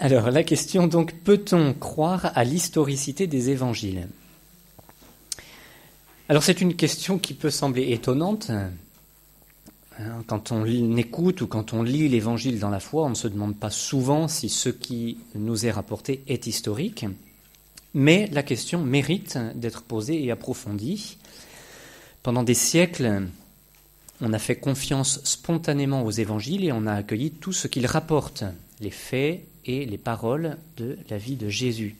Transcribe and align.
Alors 0.00 0.30
la 0.30 0.44
question 0.44 0.86
donc, 0.86 1.12
peut-on 1.12 1.74
croire 1.74 2.30
à 2.36 2.44
l'historicité 2.44 3.26
des 3.26 3.50
évangiles? 3.50 4.06
Alors 6.28 6.44
c'est 6.44 6.60
une 6.60 6.76
question 6.76 7.18
qui 7.18 7.34
peut 7.34 7.50
sembler 7.50 7.90
étonnante. 7.90 8.50
Hein, 9.98 10.22
quand 10.28 10.52
on 10.52 10.64
écoute 10.96 11.40
ou 11.40 11.48
quand 11.48 11.72
on 11.72 11.82
lit 11.82 12.08
l'évangile 12.08 12.60
dans 12.60 12.70
la 12.70 12.78
foi, 12.78 13.06
on 13.06 13.10
ne 13.10 13.14
se 13.16 13.26
demande 13.26 13.56
pas 13.56 13.70
souvent 13.70 14.28
si 14.28 14.48
ce 14.48 14.68
qui 14.68 15.18
nous 15.34 15.66
est 15.66 15.72
rapporté 15.72 16.22
est 16.28 16.46
historique. 16.46 17.06
Mais 17.92 18.28
la 18.30 18.44
question 18.44 18.84
mérite 18.84 19.36
d'être 19.56 19.82
posée 19.82 20.22
et 20.22 20.30
approfondie. 20.30 21.18
Pendant 22.22 22.44
des 22.44 22.54
siècles, 22.54 23.22
on 24.20 24.32
a 24.32 24.38
fait 24.38 24.56
confiance 24.56 25.20
spontanément 25.24 26.04
aux 26.04 26.12
évangiles 26.12 26.64
et 26.64 26.70
on 26.70 26.86
a 26.86 26.92
accueilli 26.92 27.32
tout 27.32 27.52
ce 27.52 27.66
qu'ils 27.66 27.86
rapportent, 27.86 28.44
les 28.80 28.90
faits 28.90 29.42
et 29.68 29.84
les 29.84 29.98
paroles 29.98 30.56
de 30.76 30.98
la 31.08 31.18
vie 31.18 31.36
de 31.36 31.48
Jésus. 31.48 31.96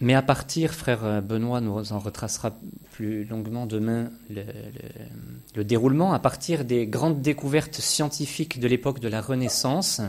Mais 0.00 0.14
à 0.14 0.22
partir, 0.22 0.74
frère 0.74 1.22
Benoît 1.22 1.60
nous 1.60 1.92
en 1.92 1.98
retracera 2.00 2.52
plus 2.92 3.24
longuement 3.24 3.66
demain 3.66 4.10
le, 4.28 5.62
déroulement, 5.62 6.12
à 6.12 6.18
partir 6.18 6.64
des 6.64 6.86
grandes 6.86 7.22
découvertes 7.22 7.76
scientifiques 7.76 8.58
de 8.58 8.66
l'époque 8.66 8.98
de 8.98 9.08
la 9.08 9.20
Renaissance, 9.20 10.00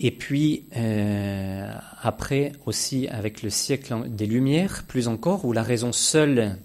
et 0.00 0.10
puis 0.10 0.64
euh, 0.76 1.70
après 2.00 2.52
aussi 2.66 3.06
avec 3.08 3.42
le 3.42 3.50
siècle 3.50 4.08
des 4.08 4.26
Lumières, 4.26 4.84
plus 4.88 5.08
encore, 5.08 5.44
où 5.44 5.52
la 5.52 5.62
raison 5.62 5.92
seule 5.92 6.56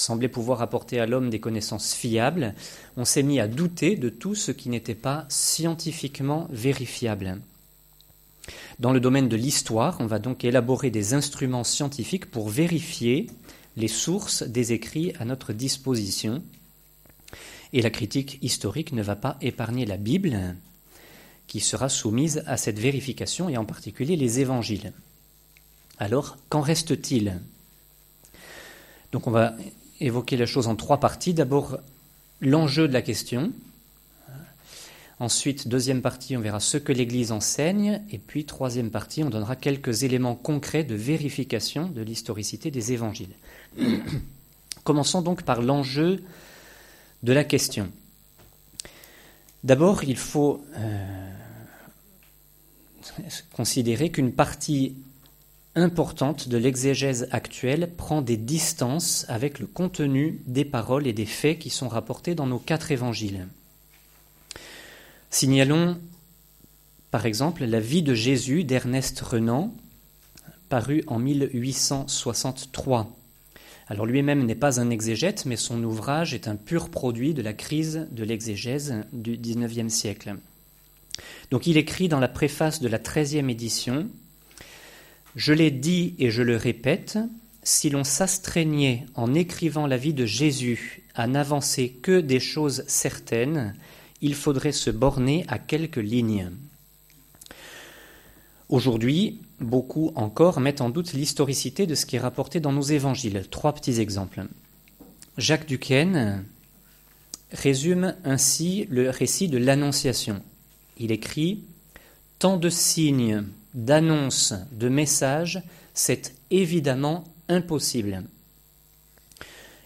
semblait 0.00 0.28
pouvoir 0.28 0.62
apporter 0.62 0.98
à 0.98 1.06
l'homme 1.06 1.30
des 1.30 1.40
connaissances 1.40 1.94
fiables, 1.94 2.54
on 2.96 3.04
s'est 3.04 3.22
mis 3.22 3.40
à 3.40 3.48
douter 3.48 3.96
de 3.96 4.08
tout 4.08 4.34
ce 4.34 4.50
qui 4.50 4.68
n'était 4.68 4.94
pas 4.94 5.26
scientifiquement 5.28 6.48
vérifiable. 6.50 7.40
Dans 8.78 8.92
le 8.92 9.00
domaine 9.00 9.28
de 9.28 9.36
l'histoire, 9.36 9.98
on 10.00 10.06
va 10.06 10.18
donc 10.18 10.44
élaborer 10.44 10.90
des 10.90 11.14
instruments 11.14 11.64
scientifiques 11.64 12.30
pour 12.30 12.48
vérifier 12.48 13.28
les 13.76 13.88
sources 13.88 14.42
des 14.42 14.72
écrits 14.72 15.12
à 15.20 15.24
notre 15.24 15.52
disposition. 15.52 16.42
Et 17.72 17.82
la 17.82 17.90
critique 17.90 18.38
historique 18.42 18.92
ne 18.92 19.02
va 19.02 19.16
pas 19.16 19.36
épargner 19.40 19.86
la 19.86 19.98
Bible, 19.98 20.56
qui 21.46 21.60
sera 21.60 21.88
soumise 21.88 22.42
à 22.46 22.56
cette 22.56 22.78
vérification, 22.78 23.48
et 23.48 23.56
en 23.56 23.64
particulier 23.64 24.16
les 24.16 24.40
évangiles. 24.40 24.92
Alors, 25.98 26.38
qu'en 26.48 26.62
reste-t-il? 26.62 27.38
Donc 29.12 29.26
on 29.26 29.30
va 29.30 29.54
évoquer 30.00 30.36
la 30.36 30.46
chose 30.46 30.66
en 30.66 30.76
trois 30.76 30.98
parties. 30.98 31.34
D'abord, 31.34 31.78
l'enjeu 32.40 32.88
de 32.88 32.92
la 32.92 33.02
question. 33.02 33.52
Ensuite, 35.18 35.68
deuxième 35.68 36.00
partie, 36.00 36.36
on 36.36 36.40
verra 36.40 36.60
ce 36.60 36.78
que 36.78 36.92
l'Église 36.92 37.30
enseigne. 37.30 38.00
Et 38.10 38.18
puis, 38.18 38.46
troisième 38.46 38.90
partie, 38.90 39.22
on 39.22 39.28
donnera 39.28 39.54
quelques 39.54 40.02
éléments 40.02 40.34
concrets 40.34 40.82
de 40.82 40.94
vérification 40.94 41.88
de 41.88 42.00
l'historicité 42.00 42.70
des 42.70 42.92
évangiles. 42.92 43.34
Commençons 44.84 45.20
donc 45.20 45.42
par 45.42 45.60
l'enjeu 45.60 46.22
de 47.22 47.32
la 47.34 47.44
question. 47.44 47.90
D'abord, 49.62 50.04
il 50.04 50.16
faut 50.16 50.64
euh, 50.78 51.30
considérer 53.52 54.10
qu'une 54.10 54.32
partie 54.32 54.94
importante 55.74 56.48
de 56.48 56.56
l'exégèse 56.56 57.28
actuelle 57.30 57.92
prend 57.96 58.22
des 58.22 58.36
distances 58.36 59.24
avec 59.28 59.58
le 59.58 59.66
contenu 59.66 60.40
des 60.46 60.64
paroles 60.64 61.06
et 61.06 61.12
des 61.12 61.26
faits 61.26 61.58
qui 61.58 61.70
sont 61.70 61.88
rapportés 61.88 62.34
dans 62.34 62.46
nos 62.46 62.58
quatre 62.58 62.90
évangiles. 62.90 63.46
Signalons 65.30 65.98
par 67.10 67.26
exemple 67.26 67.64
la 67.64 67.80
vie 67.80 68.02
de 68.02 68.14
Jésus 68.14 68.62
d'Ernest 68.64 69.20
Renan, 69.20 69.74
paru 70.68 71.02
en 71.08 71.18
1863. 71.18 73.16
Alors 73.88 74.06
lui-même 74.06 74.46
n'est 74.46 74.54
pas 74.54 74.80
un 74.80 74.90
exégète, 74.90 75.44
mais 75.44 75.56
son 75.56 75.82
ouvrage 75.82 76.34
est 76.34 76.46
un 76.46 76.54
pur 76.54 76.90
produit 76.90 77.34
de 77.34 77.42
la 77.42 77.52
crise 77.52 78.06
de 78.12 78.22
l'exégèse 78.22 78.94
du 79.12 79.36
XIXe 79.36 79.92
siècle. 79.92 80.36
Donc 81.50 81.66
il 81.66 81.76
écrit 81.76 82.08
dans 82.08 82.20
la 82.20 82.28
préface 82.28 82.80
de 82.80 82.86
la 82.86 83.00
treizième 83.00 83.50
édition 83.50 84.08
je 85.36 85.52
l'ai 85.52 85.70
dit 85.70 86.14
et 86.18 86.30
je 86.30 86.42
le 86.42 86.56
répète, 86.56 87.18
si 87.62 87.90
l'on 87.90 88.04
s'astreignait 88.04 89.06
en 89.14 89.34
écrivant 89.34 89.86
la 89.86 89.96
vie 89.96 90.14
de 90.14 90.26
Jésus 90.26 91.02
à 91.14 91.26
n'avancer 91.26 91.90
que 91.90 92.20
des 92.20 92.40
choses 92.40 92.84
certaines, 92.86 93.74
il 94.22 94.34
faudrait 94.34 94.72
se 94.72 94.90
borner 94.90 95.44
à 95.48 95.58
quelques 95.58 95.96
lignes. 95.96 96.50
Aujourd'hui, 98.68 99.40
beaucoup 99.58 100.12
encore 100.14 100.60
mettent 100.60 100.80
en 100.80 100.90
doute 100.90 101.12
l'historicité 101.12 101.86
de 101.86 101.94
ce 101.94 102.06
qui 102.06 102.16
est 102.16 102.20
rapporté 102.20 102.60
dans 102.60 102.72
nos 102.72 102.82
évangiles. 102.82 103.44
Trois 103.50 103.74
petits 103.74 104.00
exemples. 104.00 104.44
Jacques 105.38 105.66
Duquesne 105.66 106.44
résume 107.52 108.14
ainsi 108.24 108.86
le 108.90 109.10
récit 109.10 109.48
de 109.48 109.58
l'Annonciation. 109.58 110.42
Il 110.98 111.12
écrit 111.12 111.64
Tant 112.38 112.56
de 112.56 112.70
signes 112.70 113.44
d'annonce, 113.74 114.54
de 114.72 114.88
message, 114.88 115.62
c'est 115.94 116.34
évidemment 116.50 117.24
impossible. 117.48 118.24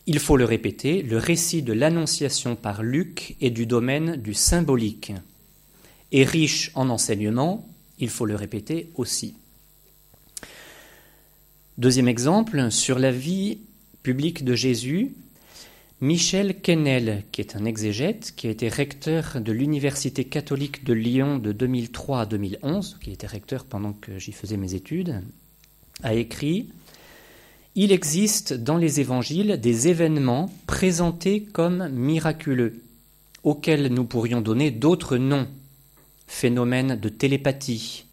Il 0.06 0.18
faut 0.18 0.36
le 0.36 0.44
répéter, 0.44 1.02
le 1.02 1.16
récit 1.16 1.62
de 1.62 1.72
l'Annonciation 1.72 2.56
par 2.56 2.82
Luc 2.82 3.36
est 3.40 3.50
du 3.50 3.66
domaine 3.66 4.16
du 4.16 4.34
symbolique. 4.34 5.12
Et 6.12 6.24
riche 6.24 6.70
en 6.74 6.90
enseignements, 6.90 7.66
il 7.98 8.10
faut 8.10 8.26
le 8.26 8.34
répéter 8.34 8.90
aussi. 8.96 9.34
Deuxième 11.78 12.08
exemple, 12.08 12.70
sur 12.70 12.98
la 12.98 13.10
vie 13.10 13.58
publique 14.02 14.44
de 14.44 14.54
Jésus, 14.54 15.14
Michel 16.00 16.60
Quesnel, 16.60 17.22
qui 17.30 17.40
est 17.40 17.54
un 17.54 17.64
exégète, 17.64 18.34
qui 18.34 18.48
a 18.48 18.50
été 18.50 18.68
recteur 18.68 19.40
de 19.40 19.52
l'Université 19.52 20.24
catholique 20.24 20.84
de 20.84 20.92
Lyon 20.92 21.38
de 21.38 21.52
2003 21.52 22.22
à 22.22 22.26
2011, 22.26 22.98
qui 23.00 23.12
était 23.12 23.28
recteur 23.28 23.64
pendant 23.64 23.92
que 23.92 24.18
j'y 24.18 24.32
faisais 24.32 24.56
mes 24.56 24.74
études, 24.74 25.22
a 26.02 26.12
écrit 26.14 26.68
Il 27.76 27.92
existe 27.92 28.54
dans 28.54 28.76
les 28.76 29.00
évangiles 29.00 29.60
des 29.60 29.86
événements 29.86 30.52
présentés 30.66 31.44
comme 31.44 31.88
miraculeux, 31.88 32.82
auxquels 33.44 33.86
nous 33.86 34.04
pourrions 34.04 34.40
donner 34.40 34.72
d'autres 34.72 35.16
noms 35.16 35.46
phénomènes 36.26 36.96
de 36.96 37.08
télépathie, 37.08 38.04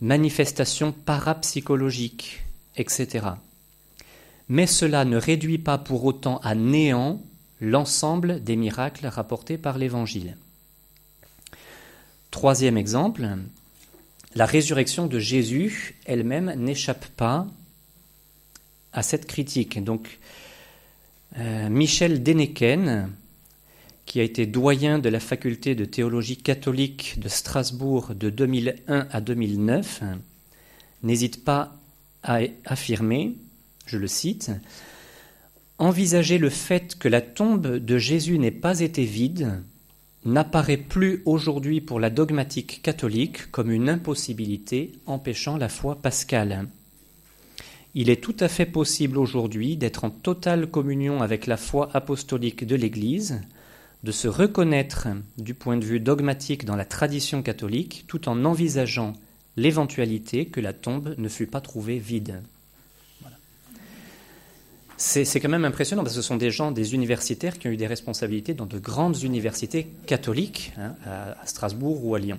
manifestations 0.00 0.90
parapsychologiques, 0.90 2.42
etc 2.76 3.30
mais 4.50 4.66
cela 4.66 5.04
ne 5.04 5.16
réduit 5.16 5.58
pas 5.58 5.78
pour 5.78 6.04
autant 6.04 6.38
à 6.38 6.56
néant 6.56 7.22
l'ensemble 7.60 8.42
des 8.42 8.56
miracles 8.56 9.06
rapportés 9.06 9.56
par 9.56 9.78
l'Évangile. 9.78 10.36
Troisième 12.32 12.76
exemple, 12.76 13.28
la 14.34 14.46
résurrection 14.46 15.06
de 15.06 15.20
Jésus 15.20 15.94
elle-même 16.04 16.52
n'échappe 16.56 17.06
pas 17.16 17.46
à 18.92 19.04
cette 19.04 19.26
critique. 19.26 19.82
Donc, 19.84 20.18
euh, 21.38 21.68
Michel 21.68 22.24
Deneken, 22.24 23.08
qui 24.04 24.18
a 24.18 24.24
été 24.24 24.46
doyen 24.46 24.98
de 24.98 25.08
la 25.08 25.20
faculté 25.20 25.76
de 25.76 25.84
théologie 25.84 26.36
catholique 26.36 27.20
de 27.20 27.28
Strasbourg 27.28 28.16
de 28.16 28.30
2001 28.30 29.06
à 29.12 29.20
2009, 29.20 30.02
n'hésite 31.04 31.44
pas 31.44 31.76
à 32.24 32.40
affirmer 32.64 33.36
je 33.90 33.98
le 33.98 34.06
cite, 34.06 34.52
Envisager 35.78 36.38
le 36.38 36.50
fait 36.50 36.96
que 36.98 37.08
la 37.08 37.22
tombe 37.22 37.66
de 37.66 37.98
Jésus 37.98 38.38
n'ait 38.38 38.50
pas 38.50 38.80
été 38.80 39.04
vide 39.04 39.62
n'apparaît 40.26 40.76
plus 40.76 41.22
aujourd'hui 41.24 41.80
pour 41.80 41.98
la 41.98 42.10
dogmatique 42.10 42.82
catholique 42.82 43.50
comme 43.50 43.70
une 43.70 43.88
impossibilité 43.88 44.92
empêchant 45.06 45.56
la 45.56 45.70
foi 45.70 45.96
pascale. 45.96 46.68
Il 47.94 48.10
est 48.10 48.22
tout 48.22 48.36
à 48.38 48.48
fait 48.48 48.66
possible 48.66 49.18
aujourd'hui 49.18 49.76
d'être 49.76 50.04
en 50.04 50.10
totale 50.10 50.66
communion 50.66 51.22
avec 51.22 51.46
la 51.46 51.56
foi 51.56 51.88
apostolique 51.94 52.66
de 52.66 52.76
l'Église, 52.76 53.40
de 54.04 54.12
se 54.12 54.28
reconnaître 54.28 55.08
du 55.38 55.54
point 55.54 55.78
de 55.78 55.84
vue 55.84 55.98
dogmatique 55.98 56.66
dans 56.66 56.76
la 56.76 56.84
tradition 56.84 57.42
catholique, 57.42 58.04
tout 58.06 58.28
en 58.28 58.44
envisageant 58.44 59.14
l'éventualité 59.56 60.46
que 60.46 60.60
la 60.60 60.74
tombe 60.74 61.14
ne 61.16 61.28
fût 61.28 61.46
pas 61.46 61.60
trouvée 61.62 61.98
vide. 61.98 62.42
C'est 65.02 65.40
quand 65.40 65.48
même 65.48 65.64
impressionnant 65.64 66.02
parce 66.02 66.14
que 66.14 66.20
ce 66.20 66.28
sont 66.28 66.36
des 66.36 66.50
gens, 66.50 66.72
des 66.72 66.92
universitaires 66.92 67.58
qui 67.58 67.68
ont 67.68 67.70
eu 67.70 67.78
des 67.78 67.86
responsabilités 67.86 68.52
dans 68.52 68.66
de 68.66 68.78
grandes 68.78 69.22
universités 69.22 69.86
catholiques, 70.04 70.74
hein, 70.76 70.94
à, 71.06 71.46
Strasbourg 71.46 72.04
ou 72.04 72.14
à 72.14 72.18
Lyon. 72.18 72.38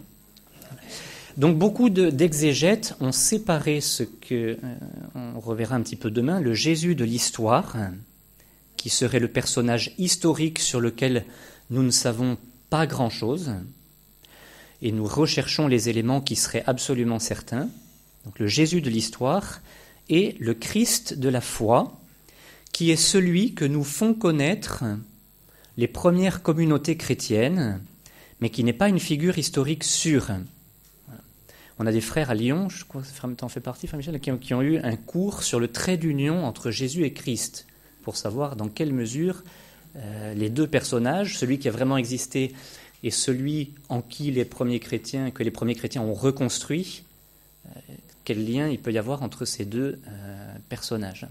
Donc 1.37 1.57
beaucoup 1.57 1.89
d'exégètes 1.89 2.93
ont 2.99 3.11
séparé 3.11 3.81
ce 3.81 4.03
que, 4.03 4.59
euh, 4.63 4.75
on 5.15 5.39
reverra 5.39 5.75
un 5.75 5.81
petit 5.81 5.95
peu 5.95 6.11
demain, 6.11 6.39
le 6.39 6.53
Jésus 6.53 6.93
de 6.93 7.03
l'histoire, 7.03 7.75
qui 8.77 8.91
serait 8.91 9.19
le 9.19 9.27
personnage 9.27 9.95
historique 9.97 10.59
sur 10.59 10.79
lequel 10.79 11.25
nous 11.71 11.81
ne 11.81 11.89
savons 11.89 12.37
pas 12.69 12.85
grand-chose, 12.85 13.55
et 14.83 14.91
nous 14.91 15.05
recherchons 15.05 15.67
les 15.67 15.89
éléments 15.89 16.21
qui 16.21 16.35
seraient 16.35 16.63
absolument 16.67 17.17
certains. 17.17 17.69
Donc 18.25 18.37
le 18.37 18.45
Jésus 18.45 18.81
de 18.81 18.89
l'histoire 18.91 19.61
et 20.09 20.35
le 20.39 20.53
Christ 20.53 21.17
de 21.17 21.27
la 21.27 21.41
foi, 21.41 21.97
qui 22.73 22.91
est 22.91 22.95
celui 22.95 23.53
que 23.53 23.65
nous 23.65 23.83
font 23.83 24.13
connaître 24.13 24.83
les 25.77 25.87
premières 25.87 26.41
communautés 26.41 26.97
chrétiennes, 26.97 27.81
mais 28.39 28.49
qui 28.49 28.63
n'est 28.63 28.73
pas 28.73 28.89
une 28.89 28.99
figure 28.99 29.37
historique 29.37 29.83
sûre. 29.83 30.31
On 31.79 31.87
a 31.87 31.91
des 31.91 32.01
frères 32.01 32.29
à 32.29 32.35
Lyon, 32.35 32.69
je 32.69 32.85
crois 32.85 33.01
que 33.01 33.35
tu 33.35 33.43
en 33.43 33.49
fais 33.49 33.59
partie, 33.59 33.87
frère 33.87 33.97
Michel, 33.97 34.19
qui 34.19 34.31
ont, 34.31 34.37
qui 34.37 34.53
ont, 34.53 34.61
eu 34.61 34.77
un 34.77 34.95
cours 34.95 35.43
sur 35.43 35.59
le 35.59 35.67
trait 35.67 35.97
d'union 35.97 36.45
entre 36.45 36.69
Jésus 36.69 37.05
et 37.05 37.13
Christ, 37.13 37.65
pour 38.03 38.17
savoir 38.17 38.55
dans 38.55 38.67
quelle 38.67 38.93
mesure 38.93 39.43
euh, 39.95 40.33
les 40.33 40.49
deux 40.49 40.67
personnages, 40.67 41.37
celui 41.37 41.59
qui 41.59 41.67
a 41.67 41.71
vraiment 41.71 41.97
existé 41.97 42.53
et 43.03 43.11
celui 43.11 43.73
en 43.89 44.01
qui 44.01 44.31
les 44.31 44.45
premiers 44.45 44.79
chrétiens, 44.79 45.31
que 45.31 45.43
les 45.43 45.51
premiers 45.51 45.75
chrétiens 45.75 46.01
ont 46.01 46.13
reconstruit, 46.13 47.03
euh, 47.65 47.79
quel 48.23 48.47
lien 48.47 48.67
il 48.67 48.79
peut 48.79 48.91
y 48.91 48.97
avoir 48.97 49.23
entre 49.23 49.45
ces 49.45 49.65
deux 49.65 49.99
euh, 50.07 50.55
personnages. 50.69 51.27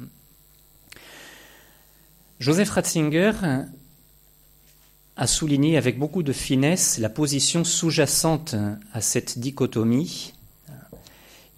Joseph 2.40 2.70
Ratzinger 2.70 3.32
a 5.14 5.26
souligné 5.26 5.76
avec 5.76 5.98
beaucoup 5.98 6.22
de 6.22 6.32
finesse 6.32 6.96
la 6.96 7.10
position 7.10 7.64
sous-jacente 7.64 8.56
à 8.94 9.02
cette 9.02 9.38
dichotomie. 9.38 10.32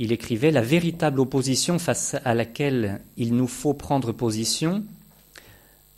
Il 0.01 0.11
écrivait 0.11 0.51
La 0.51 0.61
véritable 0.61 1.21
opposition 1.21 1.79
face 1.79 2.17
à 2.25 2.35
laquelle 2.35 3.01
il 3.17 3.37
nous 3.37 3.47
faut 3.47 3.75
prendre 3.75 4.11
position 4.11 4.83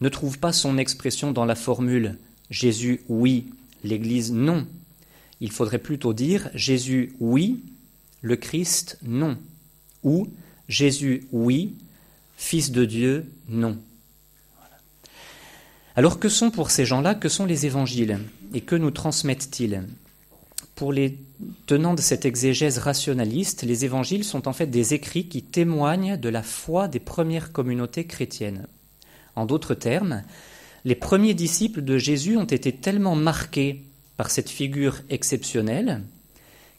ne 0.03 0.11
trouve 0.11 0.39
pas 0.39 0.53
son 0.53 0.77
expression 0.77 1.33
dans 1.33 1.47
la 1.47 1.55
formule 1.55 2.19
Jésus 2.51 3.01
oui, 3.09 3.47
l'Église 3.85 4.33
non. 4.33 4.67
Il 5.41 5.51
faudrait 5.51 5.79
plutôt 5.79 6.13
dire 6.13 6.51
Jésus 6.53 7.15
oui, 7.21 7.63
le 8.21 8.37
Christ 8.37 8.99
non. 9.03 9.39
Ou 10.03 10.29
Jésus 10.69 11.27
oui, 11.33 11.75
Fils 12.37 12.71
de 12.71 12.85
Dieu 12.85 13.33
non. 13.49 13.79
Alors 15.97 16.19
que 16.19 16.29
sont 16.29 16.51
pour 16.51 16.73
ces 16.73 16.85
gens-là, 16.85 17.15
que 17.15 17.29
sont 17.29 17.47
les 17.47 17.67
évangiles 17.67 18.19
et 18.53 18.61
que 18.61 18.75
nous 18.75 18.91
transmettent-ils? 18.91 19.85
Pour 20.75 20.93
les 20.93 21.19
tenants 21.67 21.95
de 21.95 22.01
cette 22.01 22.25
exégèse 22.25 22.79
rationaliste, 22.79 23.63
les 23.63 23.85
évangiles 23.85 24.25
sont 24.25 24.49
en 24.49 24.53
fait 24.53 24.67
des 24.67 24.93
écrits 24.93 25.29
qui 25.29 25.43
témoignent 25.43 26.17
de 26.17 26.29
la 26.29 26.43
foi 26.43 26.89
des 26.89 26.99
premières 26.99 27.53
communautés 27.53 28.07
chrétiennes. 28.07 28.67
En 29.37 29.47
d'autres 29.47 29.75
termes, 29.75 30.25
les 30.85 30.97
premiers 30.97 31.35
disciples 31.35 31.83
de 31.83 31.97
Jésus 31.97 32.37
ont 32.37 32.45
été 32.45 32.73
tellement 32.73 33.15
marqués 33.15 33.85
par 34.17 34.33
cette 34.33 34.51
figure 34.51 35.01
exceptionnelle 35.11 36.03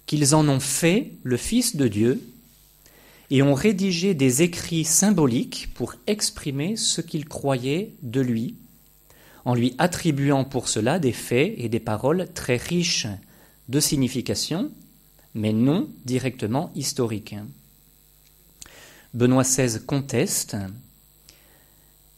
qu'ils 0.07 0.35
en 0.35 0.47
ont 0.49 0.59
fait 0.59 1.13
le 1.23 1.37
Fils 1.37 1.77
de 1.77 1.87
Dieu 1.87 2.21
et 3.31 3.41
ont 3.41 3.53
rédigé 3.53 4.13
des 4.13 4.41
écrits 4.41 4.83
symboliques 4.83 5.69
pour 5.73 5.95
exprimer 6.05 6.75
ce 6.75 7.01
qu'ils 7.01 7.27
croyaient 7.27 7.93
de 8.03 8.21
lui, 8.21 8.55
en 9.45 9.53
lui 9.53 9.75
attribuant 9.77 10.43
pour 10.43 10.67
cela 10.67 10.99
des 10.99 11.11
faits 11.13 11.53
et 11.57 11.69
des 11.69 11.79
paroles 11.79 12.27
très 12.33 12.57
riches 12.57 13.07
de 13.69 13.79
signification, 13.79 14.71
mais 15.33 15.53
non 15.53 15.89
directement 16.03 16.71
historiques. 16.75 17.35
Benoît 19.13 19.43
XVI 19.43 19.79
conteste 19.85 20.57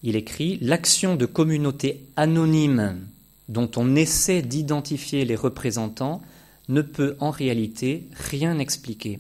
il 0.04 0.16
écrit 0.16 0.58
L'action 0.62 1.16
de 1.16 1.26
communautés 1.26 2.06
anonymes 2.16 3.08
dont 3.50 3.70
on 3.76 3.96
essaie 3.96 4.42
d'identifier 4.42 5.26
les 5.26 5.36
représentants 5.36 6.22
ne 6.70 6.82
peut 6.82 7.16
en 7.20 7.32
réalité 7.32 8.08
rien 8.14 8.60
expliquer. 8.60 9.20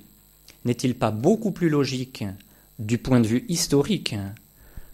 N'est-il 0.66 0.96
pas 0.96 1.12
beaucoup 1.12 1.52
plus 1.52 1.70
logique, 1.70 2.26
du 2.78 2.98
point 2.98 3.20
de 3.20 3.28
vue 3.28 3.46
historique, 3.48 4.16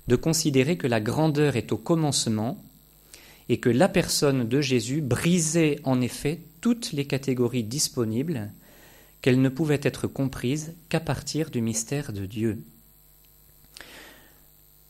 de 0.08 0.16
considérer 0.16 0.78
que 0.78 0.88
la 0.88 1.02
grandeur 1.02 1.56
est 1.56 1.72
au 1.72 1.78
commencement 1.78 2.64
et 3.50 3.60
que 3.60 3.70
la 3.70 3.90
personne 3.90 4.48
de 4.48 4.62
Jésus 4.62 5.02
brisait 5.02 5.80
en 5.84 6.02
effet 6.02 6.40
toutes 6.62 6.92
les 6.94 7.06
catégories 7.06 7.64
disponibles, 7.64 8.52
qu'elles 9.22 9.42
ne 9.42 9.50
pouvaient 9.50 9.82
être 9.84 10.08
comprises 10.08 10.74
qu'à 10.90 11.00
partir 11.00 11.50
du 11.50 11.62
mystère 11.62 12.14
de 12.14 12.26
Dieu 12.26 12.64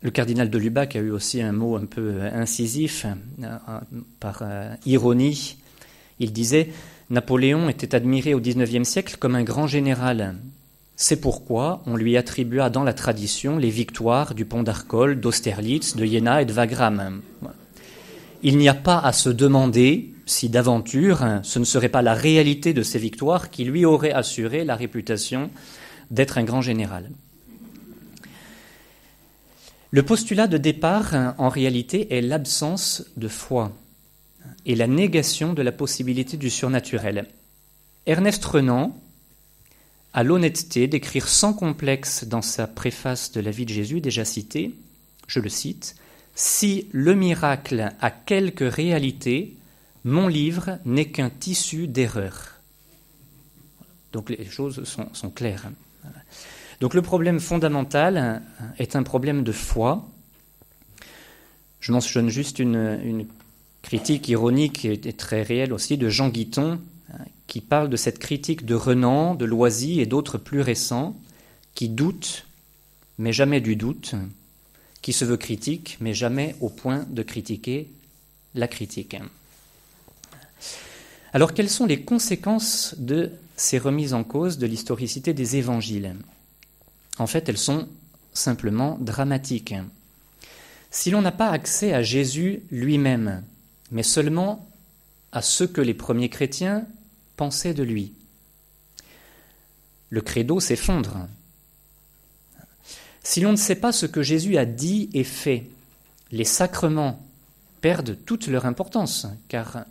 le 0.03 0.11
cardinal 0.11 0.49
de 0.49 0.57
Lubac 0.57 0.95
a 0.95 0.99
eu 0.99 1.09
aussi 1.09 1.41
un 1.41 1.53
mot 1.53 1.77
un 1.77 1.85
peu 1.85 2.21
incisif, 2.21 3.05
euh, 3.41 3.57
par 4.19 4.39
euh, 4.41 4.75
ironie. 4.85 5.57
Il 6.19 6.33
disait 6.33 6.69
Napoléon 7.09 7.69
était 7.69 7.95
admiré 7.95 8.33
au 8.33 8.41
XIXe 8.41 8.87
siècle 8.87 9.15
comme 9.17 9.35
un 9.35 9.43
grand 9.43 9.65
général. 9.65 10.35
C'est 10.97 11.21
pourquoi 11.21 11.81
on 11.85 11.95
lui 11.95 12.17
attribua 12.17 12.69
dans 12.69 12.83
la 12.83 12.93
tradition 12.93 13.57
les 13.57 13.69
victoires 13.69 14.35
du 14.35 14.45
pont 14.45 14.61
d'Arcole, 14.61 15.19
d'Austerlitz, 15.19 15.95
de 15.95 16.05
Jena 16.05 16.41
et 16.41 16.45
de 16.45 16.53
Wagram. 16.53 17.21
Il 18.45 18.57
n'y 18.57 18.67
a 18.67 18.73
pas 18.73 18.99
à 18.99 19.13
se 19.13 19.29
demander 19.29 20.13
si 20.25 20.49
d'aventure 20.49 21.25
ce 21.43 21.59
ne 21.59 21.63
serait 21.63 21.87
pas 21.87 22.01
la 22.01 22.13
réalité 22.13 22.73
de 22.73 22.83
ces 22.83 22.99
victoires 22.99 23.49
qui 23.49 23.63
lui 23.63 23.85
auraient 23.85 24.11
assuré 24.11 24.65
la 24.65 24.75
réputation 24.75 25.49
d'être 26.11 26.37
un 26.37 26.43
grand 26.43 26.61
général. 26.61 27.09
Le 29.91 30.03
postulat 30.03 30.47
de 30.47 30.57
départ, 30.57 31.35
en 31.37 31.47
réalité, 31.47 32.13
est 32.17 32.21
l'absence 32.21 33.05
de 33.15 33.29
foi 33.29 33.71
et 34.65 34.75
la 34.75 34.87
négation 34.87 35.53
de 35.53 35.61
la 35.61 35.71
possibilité 35.71 36.35
du 36.35 36.49
surnaturel. 36.49 37.27
Ernest 38.05 38.43
Renan 38.43 38.99
a 40.13 40.23
l'honnêteté 40.23 40.87
d'écrire 40.87 41.29
sans 41.29 41.53
complexe 41.53 42.25
dans 42.25 42.41
sa 42.41 42.67
préface 42.67 43.31
de 43.31 43.39
la 43.39 43.51
vie 43.51 43.65
de 43.65 43.73
Jésus, 43.73 44.01
déjà 44.01 44.25
citée, 44.25 44.75
je 45.27 45.39
le 45.39 45.49
cite, 45.49 45.95
Si 46.35 46.87
le 46.91 47.13
miracle 47.13 47.91
a 47.99 48.11
quelque 48.11 48.63
réalité, 48.63 49.55
mon 50.03 50.27
livre 50.27 50.79
n'est 50.85 51.09
qu'un 51.09 51.29
tissu 51.29 51.87
d'erreurs. 51.87 52.59
Donc 54.11 54.29
les 54.29 54.45
choses 54.45 54.83
sont, 54.83 55.29
claires. 55.29 55.69
Donc 56.81 56.93
le 56.93 57.01
problème 57.01 57.39
fondamental 57.39 58.17
euh, 58.17 58.65
est 58.77 58.95
un 58.95 59.03
problème 59.03 59.43
de 59.43 59.51
foi. 59.51 60.07
Je 61.79 61.91
mentionne 61.91 62.29
juste 62.29 62.59
une, 62.59 63.25
critique 63.81 64.29
ironique 64.29 64.85
et 64.85 65.13
très 65.13 65.41
réelle 65.41 65.73
aussi 65.73 65.97
de 65.97 66.09
Jean 66.09 66.29
Guiton, 66.29 66.79
euh, 67.09 67.17
qui 67.47 67.59
parle 67.59 67.89
de 67.89 67.97
cette 67.97 68.19
critique 68.19 68.65
de 68.65 68.75
Renan, 68.75 69.35
de 69.35 69.45
Loisy 69.45 69.99
et 69.99 70.05
d'autres 70.05 70.37
plus 70.37 70.61
récents, 70.61 71.15
qui 71.75 71.89
doutent, 71.89 72.45
mais 73.17 73.33
jamais 73.33 73.61
du 73.61 73.75
doute, 73.75 74.15
qui 75.03 75.13
se 75.13 75.25
veut 75.25 75.37
critique, 75.37 75.97
mais 75.99 76.15
jamais 76.15 76.55
au 76.61 76.69
point 76.69 77.05
de 77.09 77.21
critiquer 77.21 77.91
la 78.55 78.67
critique. 78.67 79.17
Alors 81.33 81.53
quelles 81.53 81.69
sont 81.69 81.85
les 81.85 82.01
conséquences 82.01 82.95
de 82.97 83.31
ces 83.57 83.77
remises 83.77 84.13
en 84.13 84.23
cause 84.23 84.57
de 84.57 84.65
l'historicité 84.65 85.33
des 85.33 85.57
évangiles? 85.57 86.15
En 87.19 87.27
fait, 87.27 87.49
elles 87.49 87.57
sont 87.57 87.87
simplement 88.33 88.97
dramatiques. 88.99 89.75
Si 90.89 91.11
l'on 91.11 91.21
n'a 91.21 91.31
pas 91.31 91.49
accès 91.49 91.93
à 91.93 92.01
Jésus 92.01 92.61
lui-même, 92.71 93.43
mais 93.91 94.03
seulement 94.03 94.67
à 95.33 95.41
ce 95.41 95.65
que 95.65 95.81
les 95.81 95.93
premiers 95.93 96.29
chrétiens 96.29 96.85
pensaient 97.35 97.73
de 97.73 97.83
lui, 97.83 98.13
le 100.09 100.21
credo 100.21 100.59
s'effondre. 100.59 101.27
Si 103.23 103.39
l'on 103.39 103.51
ne 103.51 103.57
sait 103.57 103.75
pas 103.75 103.91
ce 103.91 104.05
que 104.05 104.21
Jésus 104.21 104.57
a 104.57 104.65
dit 104.65 105.09
et 105.13 105.23
fait, 105.23 105.69
les 106.31 106.43
sacrements 106.43 107.25
perdent 107.81 108.17
toute 108.25 108.47
leur 108.47 108.65
importance, 108.65 109.27
car 109.47 109.85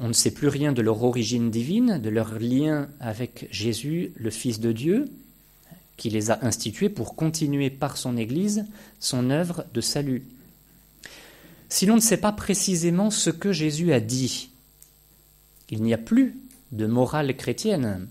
on 0.00 0.08
ne 0.08 0.12
sait 0.12 0.32
plus 0.32 0.48
rien 0.48 0.72
de 0.72 0.82
leur 0.82 1.02
origine 1.02 1.50
divine, 1.50 1.98
de 1.98 2.08
leur 2.08 2.38
lien 2.38 2.88
avec 3.00 3.48
Jésus, 3.50 4.12
le 4.16 4.30
Fils 4.30 4.60
de 4.60 4.72
Dieu, 4.72 5.06
qui 5.96 6.10
les 6.10 6.30
a 6.30 6.44
institués 6.44 6.88
pour 6.88 7.14
continuer 7.14 7.70
par 7.70 7.96
son 7.96 8.16
Église 8.16 8.64
son 8.98 9.30
œuvre 9.30 9.64
de 9.72 9.80
salut. 9.80 10.24
Si 11.68 11.86
l'on 11.86 11.96
ne 11.96 12.00
sait 12.00 12.16
pas 12.16 12.32
précisément 12.32 13.10
ce 13.10 13.30
que 13.30 13.52
Jésus 13.52 13.92
a 13.92 14.00
dit, 14.00 14.50
il 15.70 15.82
n'y 15.82 15.94
a 15.94 15.98
plus 15.98 16.36
de 16.72 16.86
morale 16.86 17.36
chrétienne. 17.36 18.08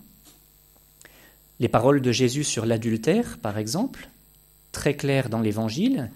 Les 1.60 1.68
paroles 1.68 2.02
de 2.02 2.12
Jésus 2.12 2.44
sur 2.44 2.66
l'adultère, 2.66 3.38
par 3.38 3.58
exemple, 3.58 4.10
très 4.74 4.96
claires 4.96 5.30
dans 5.30 5.40
l'Évangile, 5.40 6.12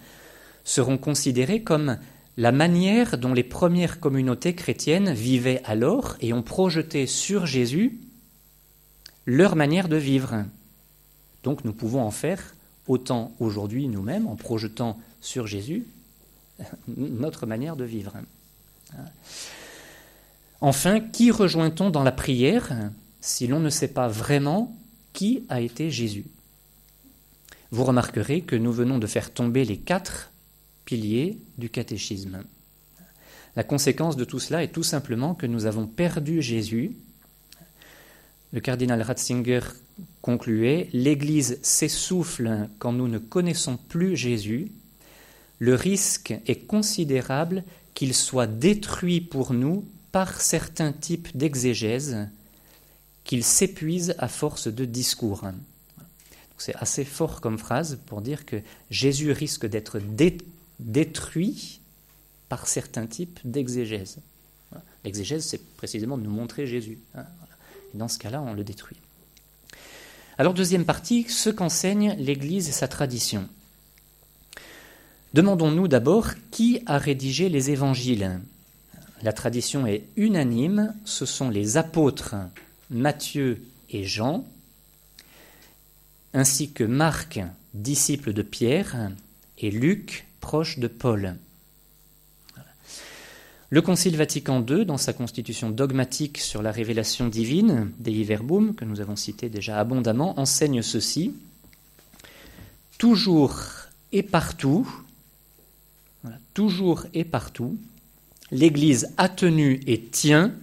seront 0.65 0.97
considérées 0.97 1.63
comme 1.63 1.97
la 2.35 2.51
manière 2.51 3.17
dont 3.17 3.33
les 3.33 3.43
premières 3.43 4.01
communautés 4.01 4.53
chrétiennes 4.53 5.13
vivaient 5.13 5.61
alors 5.63 6.17
et 6.19 6.33
ont 6.33 6.43
projeté 6.43 7.07
sur 7.07 7.45
Jésus 7.45 7.99
leur 9.25 9.55
manière 9.55 9.87
de 9.87 9.95
vivre. 9.95 10.43
Donc 11.43 11.63
nous 11.63 11.73
pouvons 11.73 12.01
en 12.01 12.11
faire 12.11 12.55
autant 12.87 13.33
aujourd'hui 13.39 13.87
nous-mêmes 13.87 14.27
en 14.27 14.35
projetant 14.35 14.99
sur 15.21 15.47
Jésus 15.47 15.85
notre 16.97 17.45
manière 17.45 17.75
de 17.75 17.85
vivre. 17.85 18.13
Enfin, 20.61 20.99
qui 20.99 21.31
rejoint-on 21.31 21.89
dans 21.89 22.03
la 22.03 22.11
prière 22.11 22.91
si 23.21 23.47
l'on 23.47 23.59
ne 23.59 23.69
sait 23.69 23.89
pas 23.89 24.07
vraiment 24.07 24.75
qui 25.13 25.43
a 25.49 25.61
été 25.61 25.91
Jésus? 25.91 26.25
Vous 27.71 27.83
remarquerez 27.83 28.41
que 28.41 28.55
nous 28.55 28.71
venons 28.71 28.97
de 28.97 29.07
faire 29.07 29.33
tomber 29.33 29.65
les 29.65 29.77
quatre 29.77 30.31
piliers 30.85 31.37
du 31.57 31.69
catéchisme. 31.69 32.43
La 33.57 33.63
conséquence 33.63 34.15
de 34.15 34.23
tout 34.23 34.39
cela 34.39 34.63
est 34.63 34.71
tout 34.71 34.83
simplement 34.83 35.35
que 35.35 35.47
nous 35.47 35.65
avons 35.65 35.87
perdu 35.87 36.41
Jésus. 36.41 36.95
Le 38.53 38.61
cardinal 38.61 39.01
Ratzinger 39.01 39.61
concluait 40.21 40.89
L'Église 40.93 41.59
s'essouffle 41.61 42.69
quand 42.79 42.93
nous 42.93 43.07
ne 43.07 43.17
connaissons 43.17 43.77
plus 43.77 44.15
Jésus. 44.15 44.71
Le 45.59 45.75
risque 45.75 46.35
est 46.45 46.67
considérable 46.67 47.63
qu'il 47.93 48.13
soit 48.13 48.47
détruit 48.47 49.21
pour 49.21 49.53
nous 49.53 49.85
par 50.11 50.39
certains 50.39 50.93
types 50.93 51.35
d'exégèse, 51.35 52.29
qu'il 53.23 53.43
s'épuise 53.43 54.15
à 54.19 54.27
force 54.27 54.67
de 54.67 54.85
discours. 54.85 55.45
C'est 56.57 56.75
assez 56.75 57.05
fort 57.05 57.41
comme 57.41 57.57
phrase 57.57 57.99
pour 58.07 58.21
dire 58.21 58.45
que 58.45 58.57
Jésus 58.89 59.31
risque 59.31 59.65
d'être 59.65 59.99
détruit 60.79 61.81
par 62.49 62.67
certains 62.67 63.05
types 63.05 63.39
d'exégèse. 63.43 64.17
L'exégèse, 65.03 65.45
c'est 65.45 65.63
précisément 65.77 66.17
de 66.17 66.23
nous 66.23 66.31
montrer 66.31 66.67
Jésus. 66.67 66.99
Hein, 67.15 67.25
dans 67.93 68.07
ce 68.07 68.17
cas-là, 68.19 68.41
on 68.41 68.53
le 68.53 68.63
détruit. 68.63 68.97
Alors, 70.37 70.53
deuxième 70.53 70.85
partie, 70.85 71.25
ce 71.29 71.49
qu'enseigne 71.49 72.15
l'Église 72.19 72.69
et 72.69 72.73
sa 72.73 72.87
tradition. 72.87 73.47
Demandons-nous 75.33 75.87
d'abord 75.87 76.29
qui 76.51 76.81
a 76.85 76.97
rédigé 76.97 77.49
les 77.49 77.71
évangiles. 77.71 78.39
La 79.23 79.33
tradition 79.33 79.87
est 79.87 80.03
unanime, 80.15 80.93
ce 81.05 81.25
sont 81.25 81.49
les 81.49 81.77
apôtres 81.77 82.35
Matthieu 82.89 83.61
et 83.89 84.03
Jean, 84.03 84.45
ainsi 86.33 86.71
que 86.71 86.83
Marc, 86.83 87.39
disciple 87.73 88.33
de 88.33 88.41
Pierre, 88.41 89.11
et 89.57 89.71
Luc, 89.71 90.27
proche 90.39 90.79
de 90.79 90.87
Paul. 90.87 91.35
Le 93.69 93.81
Concile 93.81 94.15
Vatican 94.15 94.65
II, 94.65 94.85
dans 94.85 94.97
sa 94.97 95.11
constitution 95.11 95.69
dogmatique 95.69 96.37
sur 96.37 96.61
la 96.61 96.71
révélation 96.71 97.27
divine, 97.27 97.91
Dei 97.99 98.23
Verbum, 98.23 98.73
que 98.73 98.85
nous 98.85 99.01
avons 99.01 99.17
cité 99.17 99.49
déjà 99.49 99.77
abondamment, 99.77 100.39
enseigne 100.39 100.81
ceci 100.81 101.33
Toujours 102.97 103.59
et 104.13 104.23
partout, 104.23 104.89
toujours 106.53 107.05
et 107.13 107.25
partout, 107.25 107.77
l'Église 108.51 109.13
a 109.17 109.27
tenu 109.27 109.81
et 109.85 110.01
tient 110.01 110.53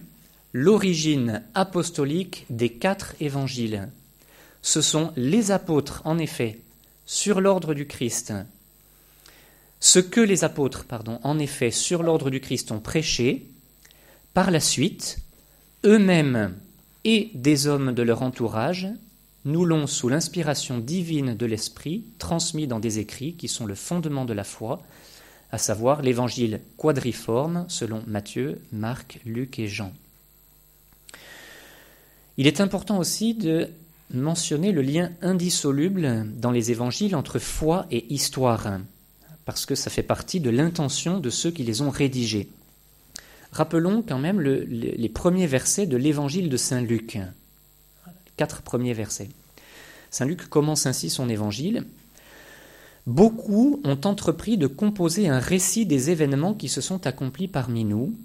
l'origine 0.51 1.43
apostolique 1.53 2.45
des 2.49 2.69
quatre 2.69 3.13
évangiles. 3.19 3.89
Ce 4.65 4.81
sont 4.81 5.13
les 5.15 5.51
apôtres, 5.51 6.01
en 6.05 6.17
effet, 6.17 6.59
sur 7.05 7.39
l'ordre 7.39 7.75
du 7.75 7.85
Christ, 7.85 8.33
ce 9.79 9.99
que 9.99 10.19
les 10.19 10.43
apôtres, 10.43 10.85
pardon, 10.85 11.19
en 11.21 11.37
effet, 11.37 11.69
sur 11.69 12.01
l'ordre 12.01 12.31
du 12.31 12.39
Christ 12.39 12.71
ont 12.71 12.79
prêché, 12.79 13.45
par 14.33 14.49
la 14.49 14.59
suite, 14.59 15.19
eux-mêmes 15.83 16.57
et 17.03 17.29
des 17.35 17.67
hommes 17.67 17.93
de 17.93 18.01
leur 18.01 18.23
entourage, 18.23 18.87
nous 19.45 19.65
l'ont, 19.65 19.85
sous 19.85 20.09
l'inspiration 20.09 20.79
divine 20.79 21.35
de 21.35 21.45
l'Esprit, 21.45 22.03
transmis 22.17 22.65
dans 22.65 22.79
des 22.79 22.97
écrits 22.97 23.35
qui 23.35 23.47
sont 23.47 23.67
le 23.67 23.75
fondement 23.75 24.25
de 24.25 24.33
la 24.33 24.43
foi, 24.43 24.81
à 25.51 25.59
savoir 25.59 26.01
l'évangile 26.01 26.59
quadriforme 26.75 27.65
selon 27.67 28.01
Matthieu, 28.07 28.59
Marc, 28.71 29.19
Luc 29.25 29.59
et 29.59 29.67
Jean. 29.67 29.93
Il 32.37 32.47
est 32.47 32.61
important 32.61 32.97
aussi 32.97 33.35
de 33.35 33.69
mentionner 34.13 34.71
le 34.71 34.81
lien 34.81 35.11
indissoluble 35.21 36.25
dans 36.37 36.51
les 36.51 36.71
évangiles 36.71 37.15
entre 37.15 37.39
foi 37.39 37.87
et 37.91 38.13
histoire 38.13 38.79
parce 39.45 39.65
que 39.65 39.75
ça 39.75 39.91
fait 39.91 40.03
partie 40.03 40.39
de 40.39 40.49
l'intention 40.49 41.19
de 41.19 41.29
ceux 41.29 41.51
qui 41.51 41.63
les 41.63 41.81
ont 41.81 41.91
rédigés. 41.91 42.49
Rappelons 43.51 44.01
quand 44.01 44.17
même 44.19 44.41
les 44.41 45.09
premiers 45.09 45.47
versets 45.47 45.85
de 45.85 45.95
l'évangile 45.95 46.49
de 46.49 46.57
Saint 46.57 46.81
Luc. 46.81 47.19
Quatre 48.35 48.63
premiers 48.63 48.93
versets. 48.93 49.29
Saint 50.11 50.25
Luc 50.25 50.49
commence 50.49 50.87
ainsi 50.87 51.09
son 51.09 51.29
évangile. 51.29 51.85
Beaucoup 53.05 53.79
ont 53.83 53.99
entrepris 54.03 54.57
de 54.57 54.67
composer 54.67 55.29
un 55.29 55.39
récit 55.39 55.85
des 55.85 56.09
événements 56.09 56.55
qui 56.55 56.67
se 56.67 56.81
sont 56.81 57.05
accomplis 57.05 57.47
parmi 57.47 57.85
nous, 57.85 58.15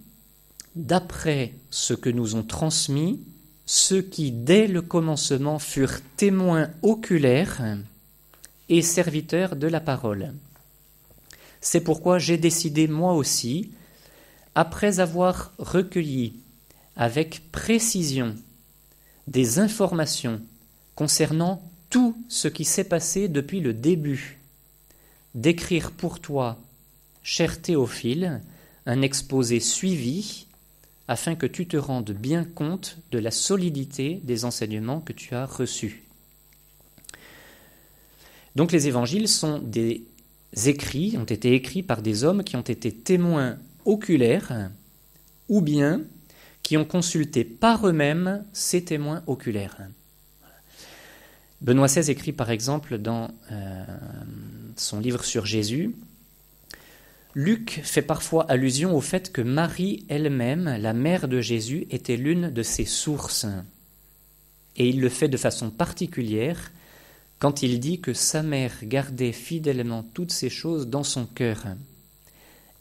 d'après 0.74 1.52
ce 1.70 1.92
que 1.92 2.08
nous 2.08 2.34
ont 2.34 2.42
transmis 2.42 3.20
ceux 3.72 4.02
qui, 4.02 4.32
dès 4.32 4.66
le 4.66 4.82
commencement, 4.82 5.60
furent 5.60 6.00
témoins 6.16 6.70
oculaires 6.82 7.62
et 8.68 8.82
serviteurs 8.82 9.54
de 9.54 9.68
la 9.68 9.78
parole. 9.78 10.34
C'est 11.60 11.80
pourquoi 11.80 12.18
j'ai 12.18 12.36
décidé 12.36 12.88
moi 12.88 13.12
aussi, 13.12 13.70
après 14.56 14.98
avoir 14.98 15.52
recueilli 15.58 16.32
avec 16.96 17.52
précision 17.52 18.34
des 19.28 19.60
informations 19.60 20.40
concernant 20.96 21.62
tout 21.90 22.16
ce 22.28 22.48
qui 22.48 22.64
s'est 22.64 22.82
passé 22.82 23.28
depuis 23.28 23.60
le 23.60 23.72
début, 23.72 24.40
d'écrire 25.36 25.92
pour 25.92 26.18
toi, 26.18 26.58
cher 27.22 27.62
Théophile, 27.62 28.40
un 28.86 29.00
exposé 29.00 29.60
suivi 29.60 30.48
afin 31.10 31.34
que 31.34 31.46
tu 31.46 31.66
te 31.66 31.76
rendes 31.76 32.12
bien 32.12 32.44
compte 32.44 32.98
de 33.10 33.18
la 33.18 33.32
solidité 33.32 34.20
des 34.22 34.44
enseignements 34.44 35.00
que 35.00 35.12
tu 35.12 35.34
as 35.34 35.44
reçus. 35.44 36.04
Donc 38.54 38.70
les 38.70 38.86
évangiles 38.86 39.26
sont 39.26 39.58
des 39.58 40.04
écrits 40.66 41.16
ont 41.18 41.24
été 41.24 41.54
écrits 41.54 41.82
par 41.82 42.02
des 42.02 42.22
hommes 42.22 42.44
qui 42.44 42.54
ont 42.54 42.60
été 42.60 42.92
témoins 42.92 43.58
oculaires 43.84 44.70
ou 45.48 45.60
bien 45.60 46.02
qui 46.62 46.76
ont 46.76 46.84
consulté 46.84 47.42
par 47.42 47.88
eux-mêmes 47.88 48.44
ces 48.52 48.84
témoins 48.84 49.24
oculaires. 49.26 49.78
Benoît 51.60 51.88
XVI 51.88 52.08
écrit 52.08 52.32
par 52.32 52.50
exemple 52.50 52.98
dans 52.98 53.32
euh, 53.50 53.84
son 54.76 55.00
livre 55.00 55.24
sur 55.24 55.44
Jésus, 55.44 55.92
Luc 57.34 57.80
fait 57.84 58.02
parfois 58.02 58.50
allusion 58.50 58.96
au 58.96 59.00
fait 59.00 59.30
que 59.30 59.40
Marie 59.40 60.04
elle-même, 60.08 60.76
la 60.80 60.92
mère 60.92 61.28
de 61.28 61.40
Jésus, 61.40 61.86
était 61.90 62.16
l'une 62.16 62.50
de 62.50 62.62
ses 62.62 62.84
sources. 62.84 63.46
Et 64.76 64.88
il 64.88 65.00
le 65.00 65.08
fait 65.08 65.28
de 65.28 65.36
façon 65.36 65.70
particulière 65.70 66.72
quand 67.38 67.62
il 67.62 67.78
dit 67.78 68.00
que 68.00 68.12
sa 68.12 68.42
mère 68.42 68.74
gardait 68.82 69.32
fidèlement 69.32 70.02
toutes 70.02 70.32
ces 70.32 70.50
choses 70.50 70.88
dans 70.88 71.04
son 71.04 71.24
cœur. 71.24 71.66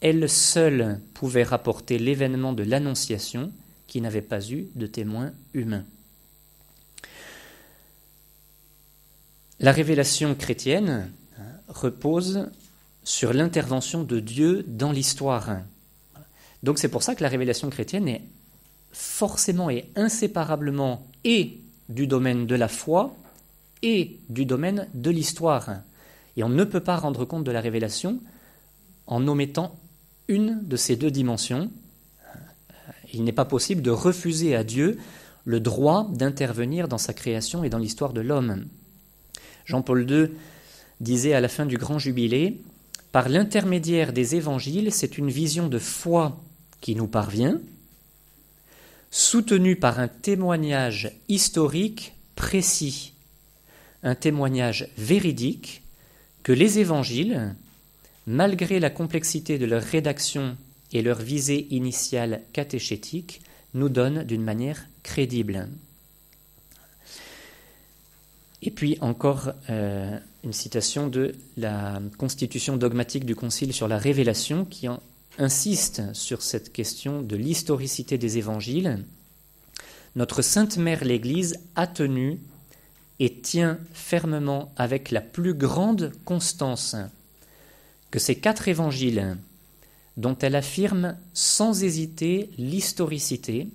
Elle 0.00 0.28
seule 0.28 1.00
pouvait 1.14 1.44
rapporter 1.44 1.98
l'événement 1.98 2.52
de 2.52 2.62
l'Annonciation 2.62 3.52
qui 3.86 4.00
n'avait 4.00 4.22
pas 4.22 4.44
eu 4.50 4.68
de 4.74 4.86
témoin 4.86 5.32
humain. 5.54 5.84
La 9.60 9.72
révélation 9.72 10.34
chrétienne 10.34 11.10
hein, 11.38 11.44
repose 11.68 12.50
sur 13.10 13.32
l'intervention 13.32 14.04
de 14.04 14.20
Dieu 14.20 14.64
dans 14.68 14.92
l'histoire. 14.92 15.62
Donc 16.62 16.78
c'est 16.78 16.88
pour 16.88 17.02
ça 17.02 17.16
que 17.16 17.24
la 17.24 17.28
révélation 17.28 17.68
chrétienne 17.68 18.06
est 18.06 18.22
forcément 18.92 19.68
et 19.68 19.90
inséparablement 19.96 21.04
et 21.24 21.58
du 21.88 22.06
domaine 22.06 22.46
de 22.46 22.54
la 22.54 22.68
foi 22.68 23.16
et 23.82 24.20
du 24.28 24.46
domaine 24.46 24.86
de 24.94 25.10
l'histoire. 25.10 25.80
Et 26.36 26.44
on 26.44 26.48
ne 26.48 26.62
peut 26.62 26.84
pas 26.84 26.96
rendre 26.96 27.24
compte 27.24 27.42
de 27.42 27.50
la 27.50 27.60
révélation 27.60 28.20
en 29.08 29.26
omettant 29.26 29.76
une 30.28 30.60
de 30.62 30.76
ces 30.76 30.94
deux 30.94 31.10
dimensions. 31.10 31.68
Il 33.12 33.24
n'est 33.24 33.32
pas 33.32 33.44
possible 33.44 33.82
de 33.82 33.90
refuser 33.90 34.54
à 34.54 34.62
Dieu 34.62 35.00
le 35.44 35.58
droit 35.58 36.08
d'intervenir 36.12 36.86
dans 36.86 36.96
sa 36.96 37.12
création 37.12 37.64
et 37.64 37.70
dans 37.70 37.78
l'histoire 37.78 38.12
de 38.12 38.20
l'homme. 38.20 38.66
Jean-Paul 39.64 40.08
II 40.08 40.28
disait 41.00 41.34
à 41.34 41.40
la 41.40 41.48
fin 41.48 41.66
du 41.66 41.76
grand 41.76 41.98
jubilé, 41.98 42.62
Par 43.12 43.28
l'intermédiaire 43.28 44.12
des 44.12 44.36
évangiles, 44.36 44.92
c'est 44.92 45.18
une 45.18 45.30
vision 45.30 45.68
de 45.68 45.78
foi 45.78 46.40
qui 46.80 46.94
nous 46.94 47.08
parvient, 47.08 47.60
soutenue 49.10 49.76
par 49.76 49.98
un 49.98 50.08
témoignage 50.08 51.12
historique 51.28 52.14
précis 52.36 53.12
un 54.02 54.14
témoignage 54.14 54.88
véridique 54.96 55.82
que 56.42 56.52
les 56.52 56.78
évangiles, 56.78 57.54
malgré 58.26 58.80
la 58.80 58.90
complexité 58.90 59.58
de 59.58 59.66
leur 59.66 59.82
rédaction 59.82 60.56
et 60.92 61.02
leur 61.02 61.18
visée 61.18 61.66
initiale 61.70 62.42
catéchétique, 62.52 63.42
nous 63.74 63.88
donnent 63.88 64.24
d'une 64.24 64.42
manière 64.42 64.86
crédible. 65.02 65.68
Et 68.62 68.70
puis 68.70 68.98
encore 69.00 69.52
euh, 69.70 70.18
une 70.44 70.52
citation 70.52 71.08
de 71.08 71.34
la 71.56 72.00
constitution 72.18 72.76
dogmatique 72.76 73.24
du 73.24 73.34
Concile 73.34 73.72
sur 73.72 73.88
la 73.88 73.98
révélation 73.98 74.64
qui 74.64 74.86
insiste 75.38 76.02
sur 76.14 76.42
cette 76.42 76.72
question 76.72 77.22
de 77.22 77.36
l'historicité 77.36 78.18
des 78.18 78.38
évangiles, 78.38 79.04
notre 80.16 80.42
Sainte 80.42 80.76
Mère 80.76 81.04
l'Église 81.04 81.58
a 81.76 81.86
tenu 81.86 82.40
et 83.18 83.32
tient 83.32 83.78
fermement 83.92 84.72
avec 84.76 85.10
la 85.10 85.20
plus 85.20 85.54
grande 85.54 86.12
constance 86.24 86.96
que 88.10 88.18
ces 88.18 88.36
quatre 88.36 88.66
évangiles, 88.66 89.36
dont 90.16 90.36
elle 90.40 90.56
affirme 90.56 91.16
sans 91.32 91.84
hésiter 91.84 92.50
l'historicité, 92.58 93.68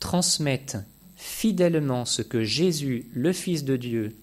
transmettent 0.00 0.78
fidèlement 1.16 2.04
ce 2.04 2.22
que 2.22 2.44
Jésus, 2.44 3.06
le 3.14 3.32
Fils 3.32 3.64
de 3.64 3.76
Dieu, 3.76 4.16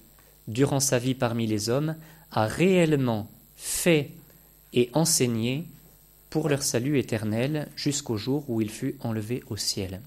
durant 0.47 0.79
sa 0.79 0.99
vie 0.99 1.15
parmi 1.15 1.47
les 1.47 1.69
hommes, 1.69 1.95
a 2.31 2.45
réellement 2.45 3.29
fait 3.55 4.11
et 4.73 4.89
enseigné 4.93 5.65
pour 6.29 6.49
leur 6.49 6.63
salut 6.63 6.99
éternel 6.99 7.69
jusqu'au 7.75 8.17
jour 8.17 8.43
où 8.49 8.61
il 8.61 8.69
fut 8.69 8.95
enlevé 8.99 9.43
au 9.49 9.57
ciel. 9.57 10.01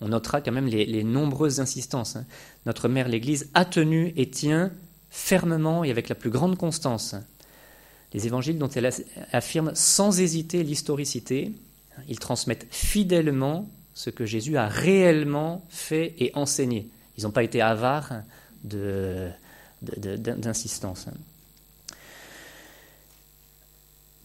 On 0.00 0.08
notera 0.08 0.40
quand 0.40 0.52
même 0.52 0.66
les, 0.66 1.04
nombreuses 1.04 1.60
insistances. 1.60 2.16
Hein. 2.16 2.26
Notre 2.66 2.88
mère 2.88 3.08
l'Église 3.08 3.48
a 3.54 3.64
tenu 3.64 4.12
et 4.16 4.28
tient 4.28 4.72
fermement 5.10 5.84
et 5.84 5.90
avec 5.90 6.08
la 6.08 6.14
plus 6.14 6.30
grande 6.30 6.56
constance 6.58 7.14
les 8.14 8.26
évangiles 8.26 8.58
dont 8.58 8.68
elle 8.68 8.90
affirme 9.32 9.72
sans 9.74 10.20
hésiter 10.20 10.62
l'historicité. 10.62 11.52
Ils 12.08 12.20
transmettent 12.20 12.66
fidèlement 12.70 13.68
ce 13.92 14.10
que 14.10 14.24
Jésus 14.24 14.56
a 14.56 14.68
réellement 14.68 15.64
fait 15.68 16.14
et 16.18 16.30
enseigné. 16.34 16.88
Ils 17.18 17.24
n'ont 17.24 17.32
pas 17.32 17.42
été 17.42 17.60
avares 17.60 18.22
d'insistance. 18.64 21.06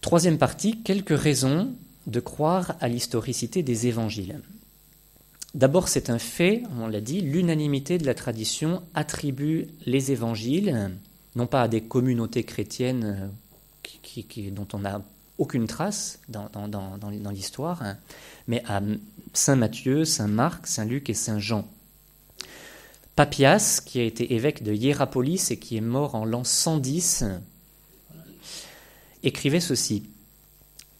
Troisième 0.01 0.37
partie, 0.37 0.81
quelques 0.81 1.17
raisons 1.17 1.73
de 2.07 2.19
croire 2.19 2.75
à 2.79 2.87
l'historicité 2.87 3.63
des 3.63 3.87
évangiles. 3.87 4.39
D'abord, 5.53 5.87
c'est 5.87 6.09
un 6.09 6.19
fait, 6.19 6.63
on 6.79 6.87
l'a 6.87 7.01
dit, 7.01 7.21
l'unanimité 7.21 7.97
de 7.97 8.05
la 8.05 8.13
tradition 8.13 8.83
attribue 8.93 9.67
les 9.85 10.11
évangiles, 10.11 10.91
non 11.35 11.47
pas 11.47 11.63
à 11.63 11.67
des 11.67 11.81
communautés 11.81 12.43
chrétiennes 12.43 13.31
qui, 13.83 14.51
dont 14.51 14.67
on 14.73 14.79
n'a 14.79 15.01
aucune 15.37 15.67
trace 15.67 16.19
dans, 16.27 16.49
dans 16.67 17.31
l'histoire, 17.31 17.81
hein, 17.81 17.97
mais 18.47 18.63
à 18.67 18.81
Saint 19.33 19.55
Matthieu, 19.55 20.05
Saint 20.05 20.27
Marc, 20.27 20.67
Saint 20.67 20.85
Luc 20.85 21.09
et 21.09 21.13
Saint 21.13 21.39
Jean. 21.39 21.67
Papias, 23.19 23.81
qui 23.85 23.99
a 23.99 24.03
été 24.03 24.33
évêque 24.33 24.63
de 24.63 24.73
Hiérapolis 24.73 25.51
et 25.51 25.59
qui 25.59 25.75
est 25.75 25.81
mort 25.81 26.15
en 26.15 26.23
l'an 26.23 26.45
110, 26.45 27.25
écrivait 29.23 29.59
ceci. 29.59 30.03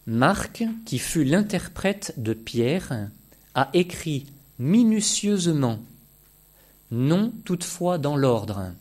Marc, 0.06 0.66
qui 0.86 1.00
fut 1.00 1.24
l'interprète 1.24 2.14
de 2.18 2.34
Pierre, 2.34 3.08
a 3.56 3.70
écrit 3.72 4.26
minutieusement, 4.60 5.80
non 6.92 7.32
toutefois 7.46 7.98
dans 7.98 8.18
l'ordre, 8.18 8.74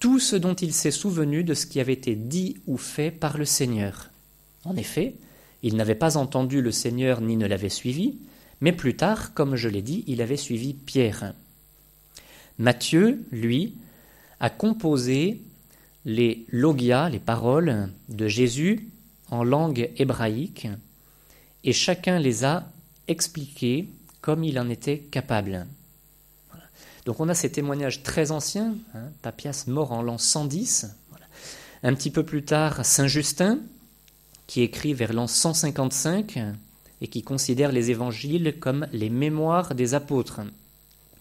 tout 0.00 0.18
ce 0.18 0.34
dont 0.34 0.54
il 0.54 0.74
s'est 0.74 0.90
souvenu 0.90 1.44
de 1.44 1.54
ce 1.54 1.66
qui 1.66 1.78
avait 1.78 1.92
été 1.92 2.16
dit 2.16 2.56
ou 2.66 2.78
fait 2.78 3.12
par 3.12 3.38
le 3.38 3.44
Seigneur. 3.44 4.10
En 4.64 4.74
effet, 4.74 5.14
il 5.62 5.76
n'avait 5.76 5.94
pas 5.94 6.16
entendu 6.16 6.62
le 6.62 6.72
Seigneur 6.72 7.20
ni 7.20 7.36
ne 7.36 7.46
l'avait 7.46 7.68
suivi, 7.68 8.18
mais 8.60 8.72
plus 8.72 8.96
tard, 8.96 9.34
comme 9.34 9.54
je 9.54 9.68
l'ai 9.68 9.82
dit, 9.82 10.02
il 10.08 10.20
avait 10.20 10.36
suivi 10.36 10.74
Pierre. 10.74 11.32
Matthieu, 12.58 13.24
lui, 13.30 13.74
a 14.40 14.50
composé 14.50 15.40
les 16.04 16.46
logias, 16.50 17.08
les 17.08 17.18
paroles 17.18 17.90
de 18.08 18.28
Jésus 18.28 18.88
en 19.30 19.44
langue 19.44 19.90
hébraïque, 19.96 20.68
et 21.64 21.72
chacun 21.72 22.18
les 22.18 22.44
a 22.44 22.70
expliquées 23.08 23.88
comme 24.20 24.44
il 24.44 24.58
en 24.58 24.68
était 24.68 24.98
capable. 24.98 25.66
Donc 27.04 27.20
on 27.20 27.28
a 27.28 27.34
ces 27.34 27.50
témoignages 27.50 28.02
très 28.02 28.30
anciens, 28.30 28.74
hein, 28.94 29.10
Papias 29.22 29.64
mort 29.66 29.92
en 29.92 30.02
l'an 30.02 30.18
110, 30.18 30.86
un 31.82 31.94
petit 31.94 32.10
peu 32.10 32.24
plus 32.24 32.44
tard 32.44 32.84
Saint 32.84 33.06
Justin, 33.06 33.60
qui 34.46 34.62
écrit 34.62 34.94
vers 34.94 35.12
l'an 35.12 35.26
155 35.26 36.38
et 37.00 37.08
qui 37.08 37.22
considère 37.22 37.70
les 37.70 37.90
évangiles 37.90 38.56
comme 38.58 38.86
les 38.92 39.10
mémoires 39.10 39.74
des 39.74 39.94
apôtres. 39.94 40.40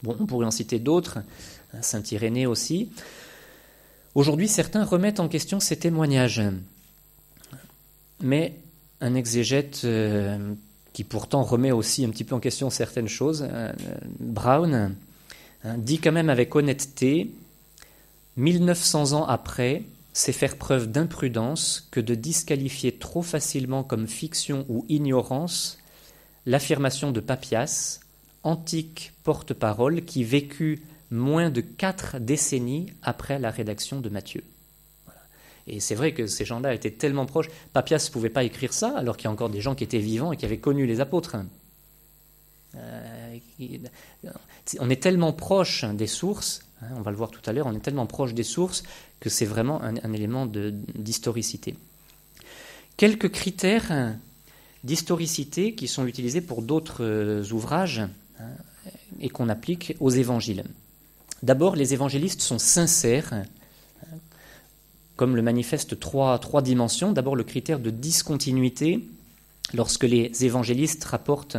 Bon, 0.04 0.16
on 0.20 0.26
pourrait 0.26 0.46
en 0.46 0.52
citer 0.52 0.80
d'autres, 0.80 1.20
hein, 1.74 1.82
Saint 1.82 2.04
Irénée 2.12 2.46
aussi. 2.46 2.90
Aujourd'hui, 4.16 4.48
certains 4.48 4.84
remettent 4.84 5.20
en 5.20 5.28
question 5.28 5.60
ces 5.60 5.78
témoignages. 5.78 6.42
Mais 8.22 8.56
un 9.02 9.14
exégète 9.14 9.82
euh, 9.84 10.54
qui 10.94 11.04
pourtant 11.04 11.44
remet 11.44 11.72
aussi 11.72 12.04
un 12.04 12.10
petit 12.10 12.24
peu 12.24 12.36
en 12.36 12.40
question 12.40 12.70
certaines 12.70 13.08
choses, 13.08 13.48
euh, 13.52 13.72
Brown, 14.20 14.96
hein, 15.64 15.78
dit 15.78 16.00
quand 16.00 16.12
même 16.12 16.30
avec 16.30 16.56
honnêteté, 16.56 17.32
1900 18.38 19.14
ans 19.14 19.26
après, 19.26 19.84
c'est 20.14 20.32
faire 20.32 20.58
preuve 20.58 20.92
d'imprudence 20.92 21.88
que 21.92 22.00
de 22.00 22.16
disqualifier 22.16 22.94
trop 22.94 23.22
facilement 23.22 23.84
comme 23.84 24.08
fiction 24.08 24.66
ou 24.70 24.86
ignorance 24.90 25.78
l'affirmation 26.48 27.12
de 27.12 27.20
Papias, 27.20 28.00
antique 28.44 29.14
porte-parole 29.24 30.04
qui 30.04 30.24
vécut 30.24 30.82
moins 31.12 31.50
de 31.50 31.62
quatre 31.62 32.20
décennies 32.20 32.92
après 33.02 33.40
la 33.40 33.52
rédaction 33.52 34.02
de 34.02 34.10
Matthieu. 34.10 34.44
Et 35.68 35.80
c'est 35.82 35.96
vrai 35.96 36.14
que 36.14 36.28
ces 36.28 36.46
gens-là 36.46 36.74
étaient 36.74 36.92
tellement 36.92 37.26
proches. 37.26 37.50
Papias 37.74 38.06
ne 38.08 38.14
pouvait 38.14 38.30
pas 38.30 38.44
écrire 38.44 38.74
ça, 38.74 38.98
alors 38.98 39.18
qu'il 39.18 39.26
y 39.26 39.28
a 39.28 39.32
encore 39.32 39.50
des 39.50 39.62
gens 39.62 39.76
qui 39.76 39.84
étaient 39.84 40.00
vivants 40.00 40.32
et 40.32 40.38
qui 40.38 40.46
avaient 40.46 40.60
connu 40.60 40.86
les 40.86 41.02
apôtres. 41.02 41.36
Euh, 42.76 43.38
on 44.80 44.90
est 44.90 45.02
tellement 45.02 45.34
proche 45.34 45.84
des 45.84 46.08
sources, 46.08 46.62
hein, 46.82 46.88
on 46.96 47.02
va 47.02 47.12
le 47.12 47.18
voir 47.18 47.32
tout 47.32 47.42
à 47.46 47.54
l'heure, 47.54 47.68
on 47.68 47.76
est 47.76 47.82
tellement 47.82 48.06
proche 48.06 48.34
des 48.34 48.44
sources 48.44 48.84
que 49.20 49.30
c'est 49.30 49.46
vraiment 49.46 49.82
un, 49.82 49.96
un 49.98 50.14
élément 50.14 50.46
d'historicité. 50.46 51.76
Quelques 52.96 53.32
critères 53.32 54.16
d'historicité 54.84 55.76
qui 55.76 55.88
sont 55.88 56.06
utilisés 56.06 56.42
pour 56.42 56.62
d'autres 56.62 57.04
euh, 57.04 57.44
ouvrages 57.52 58.04
hein, 58.40 58.50
et 59.20 59.30
qu'on 59.30 59.50
applique 59.50 59.96
aux 60.00 60.10
évangiles. 60.10 60.64
D'abord, 61.44 61.76
les 61.76 61.94
évangélistes 61.94 62.42
sont 62.42 62.60
sincères, 62.60 63.46
comme 65.16 65.36
le 65.36 65.42
manifestent 65.42 66.00
trois, 66.00 66.40
dimensions. 66.64 67.12
D'abord, 67.12 67.36
le 67.36 67.44
critère 67.44 67.80
de 67.80 67.90
discontinuité. 67.90 69.08
Lorsque 69.74 70.04
les 70.04 70.32
évangélistes 70.46 71.04
rapportent 71.04 71.58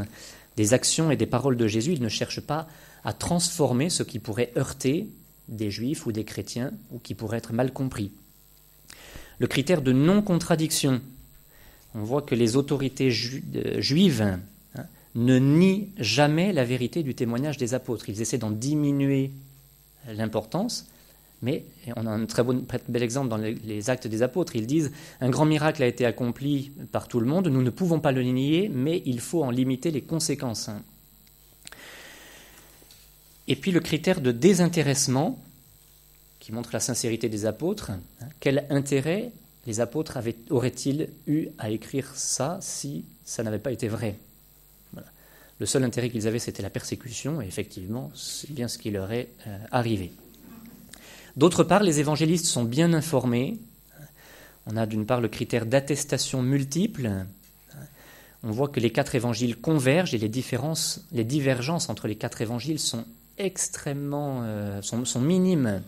des 0.57 0.73
actions 0.75 1.11
et 1.11 1.17
des 1.17 1.27
paroles 1.27 1.57
de 1.57 1.67
Jésus, 1.67 1.93
ils 1.93 2.03
ne 2.03 2.09
cherchent 2.09 2.41
pas 2.41 2.67
à 3.05 3.13
transformer 3.13 3.91
ce 3.91 4.03
qui 4.03 4.19
pourrait 4.19 4.53
heurter 4.57 5.09
des 5.49 5.71
juifs 5.71 6.07
ou 6.07 6.13
des 6.13 6.25
chrétiens 6.25 6.73
ou 6.91 6.99
qui 6.99 7.15
pourrait 7.15 7.39
être 7.39 7.53
mal 7.53 7.73
compris. 7.73 8.11
Le 9.39 9.47
critère 9.47 9.83
de 9.83 9.93
non-contradiction. 9.93 11.01
On 11.95 12.03
voit 12.03 12.23
que 12.23 12.35
les 12.35 12.57
autorités 12.57 13.09
euh, 13.09 13.81
juives 13.81 14.23
hein, 14.23 14.41
ne 15.15 15.39
nient 15.39 15.89
jamais 15.99 16.53
la 16.53 16.65
vérité 16.65 17.03
du 17.03 17.15
témoignage 17.15 17.57
des 17.57 17.75
apôtres. 17.75 18.09
Ils 18.09 18.21
essaient 18.21 18.39
d'en 18.39 18.51
diminuer 18.51 19.31
l'importance, 20.09 20.87
mais 21.43 21.65
on 21.97 22.07
a 22.07 22.11
un 22.11 22.27
très, 22.27 22.43
bel 22.43 23.03
exemple 23.03 23.29
dans 23.29 23.37
les, 23.37 23.91
actes 23.91 24.07
des 24.07 24.23
apôtres. 24.23 24.57
Ils 24.57 24.67
disent 24.67 24.93
Un 25.21 25.31
grand 25.31 25.45
miracle 25.45 25.83
a 25.83 25.87
été 25.87 26.05
accompli 26.05 26.73
par 26.93 27.09
tout 27.09 27.21
le 27.21 27.27
monde, 27.27 27.49
nous 27.49 27.63
ne 27.63 27.71
pouvons 27.71 28.01
pas 28.01 28.13
le 28.13 28.23
nier, 28.23 28.71
mais 28.73 29.03
il 29.07 29.21
faut 29.21 29.43
en 29.43 29.51
limiter 29.51 29.91
les 29.91 30.03
conséquences. 30.03 30.71
Et 33.47 33.57
puis 33.57 33.71
le 33.71 33.81
critère 33.81 34.21
de 34.21 34.31
désintéressement, 34.31 35.39
qui 36.49 36.53
montre 36.53 36.71
la 36.73 36.81
sincérité 36.81 37.29
des 37.29 37.45
apôtres. 37.45 37.91
Quel 38.41 38.65
intérêt 38.71 39.33
les 39.67 39.81
apôtres 39.81 40.19
auraient-ils 40.49 41.11
eu 41.27 41.49
à 41.59 41.69
écrire 41.69 42.15
ça 42.15 42.59
si 42.63 43.05
ça 43.25 43.43
n'avait 43.43 43.59
pas 43.59 43.71
été 43.71 43.87
vrai? 43.87 44.17
Le 45.61 45.67
seul 45.67 45.83
intérêt 45.83 46.09
qu'ils 46.11 46.29
avaient, 46.29 46.39
c'était 46.39 46.63
la 46.63 46.71
persécution, 46.71 47.43
et 47.43 47.47
effectivement, 47.47 48.11
c'est 48.15 48.51
bien 48.53 48.69
ce 48.69 48.79
qui 48.79 48.91
leur 48.91 49.11
est 49.11 49.29
euh, 49.47 49.59
arrivé. 49.73 50.13
D'autre 51.37 51.65
part, 51.65 51.83
les 51.83 52.01
évangélistes 52.01 52.47
sont 52.47 52.65
bien 52.65 52.93
informés. 52.93 53.59
On 54.67 54.77
a 54.77 54.87
d'une 54.87 55.07
part 55.07 55.21
le 55.21 55.29
critère 55.29 55.67
d'attestation 55.67 56.43
multiple. 56.43 57.11
On 58.43 58.51
voit 58.51 58.69
que 58.69 58.79
les 58.79 58.91
quatre 58.91 59.15
évangiles 59.17 59.57
convergent 59.57 60.15
et 60.15 60.19
les, 60.19 60.29
différences, 60.29 61.05
les 61.11 61.25
divergences 61.25 61.89
entre 61.89 62.07
les 62.07 62.17
quatre 62.17 62.41
évangiles 62.41 62.79
sont 62.79 63.05
extrêmement 63.37 64.43
euh, 64.43 64.81
sont, 64.83 65.21
minimes. 65.21 65.83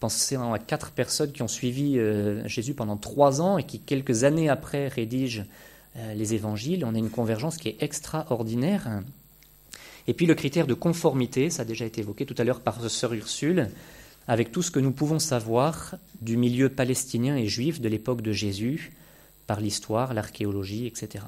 Pensez 0.00 0.36
à 0.36 0.58
quatre 0.58 0.90
personnes 0.90 1.32
qui 1.32 1.42
ont 1.42 1.48
suivi 1.48 1.98
euh, 1.98 2.46
Jésus 2.48 2.74
pendant 2.74 2.96
trois 2.96 3.40
ans 3.40 3.56
et 3.56 3.64
qui, 3.64 3.78
quelques 3.80 4.24
années 4.24 4.48
après, 4.48 4.88
rédigent 4.88 5.44
les 5.96 6.34
évangiles. 6.34 6.84
On 6.84 6.94
a 6.94 6.98
une 6.98 7.10
convergence 7.10 7.56
qui 7.56 7.68
est 7.68 7.82
extraordinaire. 7.82 9.02
Et 10.06 10.14
puis 10.14 10.26
le 10.26 10.34
critère 10.34 10.66
de 10.66 10.74
conformité, 10.74 11.50
ça 11.50 11.62
a 11.62 11.64
déjà 11.64 11.84
été 11.84 12.00
évoqué 12.00 12.26
tout 12.26 12.34
à 12.38 12.44
l'heure 12.44 12.60
par 12.60 12.90
Sœur 12.90 13.12
Ursule, 13.12 13.68
avec 14.28 14.52
tout 14.52 14.62
ce 14.62 14.70
que 14.70 14.80
nous 14.80 14.92
pouvons 14.92 15.18
savoir 15.18 15.96
du 16.20 16.36
milieu 16.36 16.68
palestinien 16.68 17.36
et 17.36 17.46
juif 17.46 17.80
de 17.80 17.88
l'époque 17.88 18.22
de 18.22 18.32
Jésus, 18.32 18.92
par 19.46 19.60
l'histoire, 19.60 20.14
l'archéologie, 20.14 20.86
etc. 20.86 21.24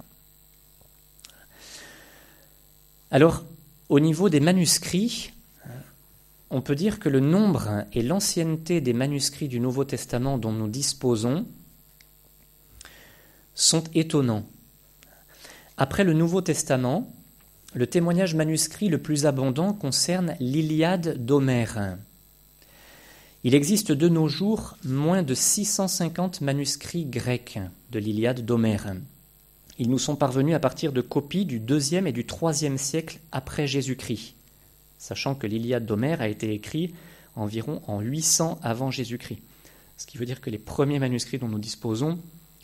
Alors, 3.11 3.44
au 3.88 4.00
niveau 4.00 4.29
des 4.29 4.40
manuscrits, 4.40 5.33
on 6.50 6.61
peut 6.61 6.74
dire 6.74 6.98
que 6.98 7.09
le 7.09 7.20
nombre 7.20 7.85
et 7.92 8.03
l'ancienneté 8.03 8.81
des 8.81 8.92
manuscrits 8.92 9.48
du 9.48 9.61
Nouveau 9.61 9.85
Testament 9.85 10.38
dont 10.38 10.53
nous 10.53 10.68
disposons 10.68 11.46
sont 13.55 13.85
étonnants. 13.95 14.45
Après 15.77 16.05
le 16.05 16.12
Nouveau 16.12 16.40
Testament, 16.40 17.12
le 17.75 17.87
témoignage 17.87 18.35
manuscrit 18.35 18.88
le 18.88 18.99
plus 18.99 19.27
abondant 19.27 19.73
concerne 19.73 20.37
l'Iliade 20.38 21.25
d'Homère. 21.25 21.97
Il 23.43 23.55
existe 23.55 23.93
de 23.93 24.09
nos 24.09 24.29
jours 24.29 24.77
moins 24.85 25.23
de 25.23 25.35
650 25.35 26.40
manuscrits 26.40 27.05
grecs 27.05 27.59
de 27.90 27.99
l'Iliade 27.99 28.47
d'Homère. 28.47 28.95
Ils 29.79 29.90
nous 29.90 29.99
sont 29.99 30.17
parvenus 30.17 30.55
à 30.55 30.61
partir 30.61 30.93
de 30.93 31.01
copies 31.01 31.45
du 31.45 31.59
deuxième 31.59 32.07
et 32.07 32.12
du 32.12 32.25
troisième 32.25 32.79
siècle 32.79 33.19
après 33.33 33.67
Jésus-Christ, 33.67 34.35
sachant 34.99 35.35
que 35.35 35.49
l'Iliade 35.49 35.85
d'Homère 35.85 36.21
a 36.21 36.29
été 36.29 36.55
écrit 36.55 36.95
environ 37.35 37.83
en 37.88 38.01
800 38.01 38.61
avant 38.62 38.93
Jésus-Christ. 38.93 39.40
Ce 39.99 40.07
qui 40.07 40.17
veut 40.17 40.27
dire 40.27 40.40
que 40.40 40.51
les 40.51 40.59
premiers 40.59 41.01
manuscrits 41.01 41.38
dont 41.38 41.49
nous 41.49 41.59
disposons 41.59 42.19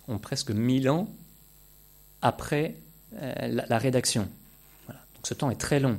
ont 0.09 0.19
presque 0.19 0.51
1000 0.51 0.91
ans 0.91 1.09
après 2.23 2.75
euh, 3.21 3.63
la, 3.69 3.79
rédaction. 3.79 4.29
Ce 5.25 5.35
temps 5.35 5.51
est 5.51 5.61
très 5.61 5.81
long. 5.81 5.99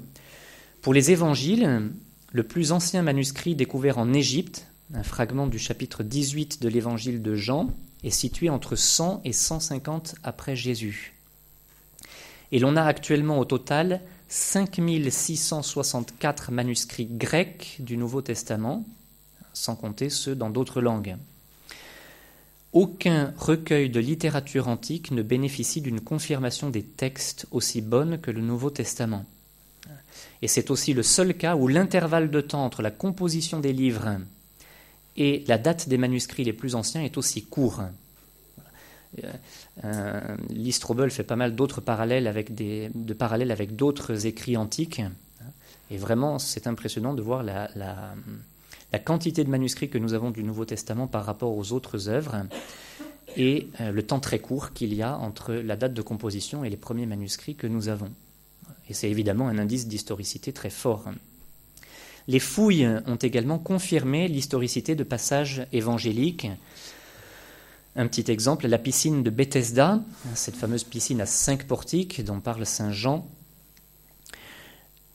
Pour 0.82 0.94
les 0.94 1.12
évangiles, 1.12 1.92
le 2.32 2.44
plus 2.44 2.72
ancien 2.72 3.02
manuscrit 3.02 3.56
découvert 3.56 3.98
en 3.98 4.14
Égypte, 4.14 4.68
un 4.94 5.04
fragment 5.04 5.48
du 5.48 5.60
chapitre 5.60 6.04
18 6.04 6.62
de 6.62 6.70
l'évangile 6.70 7.22
de 7.22 7.36
Jean, 7.36 7.70
est 8.04 8.10
situé 8.10 8.50
entre 8.50 8.76
100 8.76 9.22
et 9.26 9.34
150 9.34 10.16
après 10.24 10.56
Jésus. 10.56 11.14
Et 12.52 12.58
l'on 12.60 12.76
a 12.76 12.84
actuellement 12.84 13.40
au 13.40 13.46
total 13.46 14.02
5664 14.28 16.52
manuscrits 16.52 17.06
grecs 17.06 17.78
du 17.80 17.98
Nouveau 17.98 18.22
Testament, 18.22 18.86
sans 19.54 19.76
compter 19.76 20.10
ceux 20.10 20.36
dans 20.36 20.50
d'autres 20.50 20.82
langues. 20.82 21.16
Aucun 22.74 23.34
recueil 23.38 23.90
de 23.90 24.00
littérature 24.00 24.70
antique 24.70 25.12
ne 25.12 25.24
bénéficie 25.24 25.82
d'une 25.82 26.00
confirmation 26.00 26.70
des 26.70 26.84
textes 26.84 27.46
aussi 27.52 27.82
bonne 27.82 28.20
que 28.20 28.32
le 28.32 28.42
Nouveau 28.42 28.70
Testament. 28.70 29.26
Et 30.42 30.48
c'est 30.48 30.72
aussi 30.72 30.94
le 30.94 31.04
seul 31.04 31.36
cas 31.36 31.56
où 31.56 31.68
l'intervalle 31.68 32.32
de 32.32 32.42
temps 32.42 32.64
entre 32.64 32.82
la 32.82 32.92
composition 32.92 33.60
des 33.60 33.74
livres 33.74 34.18
et 35.18 35.44
la 35.48 35.58
date 35.58 35.90
des 35.90 35.98
manuscrits 35.98 36.46
les 36.46 36.54
plus 36.54 36.76
anciens 36.76 37.02
est 37.02 37.18
aussi 37.18 37.44
court. 37.44 37.82
Euh, 39.84 40.38
fait 41.10 41.24
pas 41.24 41.36
mal 41.36 41.56
d'autres 41.56 41.82
parallèles 41.82 42.28
avec 42.28 42.56
de 42.56 43.14
parallèles 43.14 43.52
avec 43.52 43.76
d'autres 43.76 44.26
écrits 44.26 44.56
antiques. 44.56 45.02
Et 45.90 45.98
vraiment, 45.98 46.40
c'est 46.40 46.68
impressionnant 46.68 47.14
de 47.14 47.22
voir 47.22 47.44
la 47.44 48.16
quantité 49.00 49.44
de 49.44 49.50
manuscrits 49.50 49.90
que 49.90 49.98
nous 49.98 50.14
avons 50.14 50.32
du 50.32 50.44
Nouveau 50.44 50.66
Testament 50.66 51.08
par 51.08 51.26
rapport 51.26 51.56
aux 51.56 51.72
autres 51.72 52.10
œuvres 52.10 52.46
et 53.38 53.70
euh, 53.80 53.92
le 53.92 54.04
temps 54.04 54.20
très 54.20 54.40
court 54.40 54.74
qu'il 54.74 54.94
y 54.94 55.02
a 55.02 55.18
entre 55.18 55.54
la 55.54 55.76
date 55.76 55.94
de 55.94 56.02
composition 56.02 56.64
et 56.64 56.70
les 56.70 56.78
premiers 56.78 57.06
manuscrits 57.06 57.56
que 57.56 57.68
nous 57.68 57.88
avons. 57.88 58.12
Et 58.90 58.94
c'est 58.94 59.10
évidemment 59.10 59.48
un 59.48 59.58
indice 59.58 59.88
d'historicité 59.88 60.52
très 60.52 60.70
fort. 60.70 61.06
Les 62.28 62.40
fouilles 62.40 62.88
ont 63.08 63.16
également 63.16 63.58
confirmé 63.58 64.28
l'historicité 64.28 64.96
de 64.96 65.04
passages 65.04 65.66
évangéliques. 65.72 66.48
Un 67.96 68.08
petit 68.08 68.30
exemple, 68.32 68.68
la 68.68 68.78
piscine 68.78 69.24
de 69.24 69.30
Bethesda, 69.30 70.02
cette 70.36 70.56
fameuse 70.56 70.84
piscine 70.84 71.22
à 71.22 71.26
cinq 71.26 71.66
portiques 71.66 72.24
dont 72.24 72.40
parle 72.40 72.66
Saint 72.66 72.92
Jean, 72.92 73.28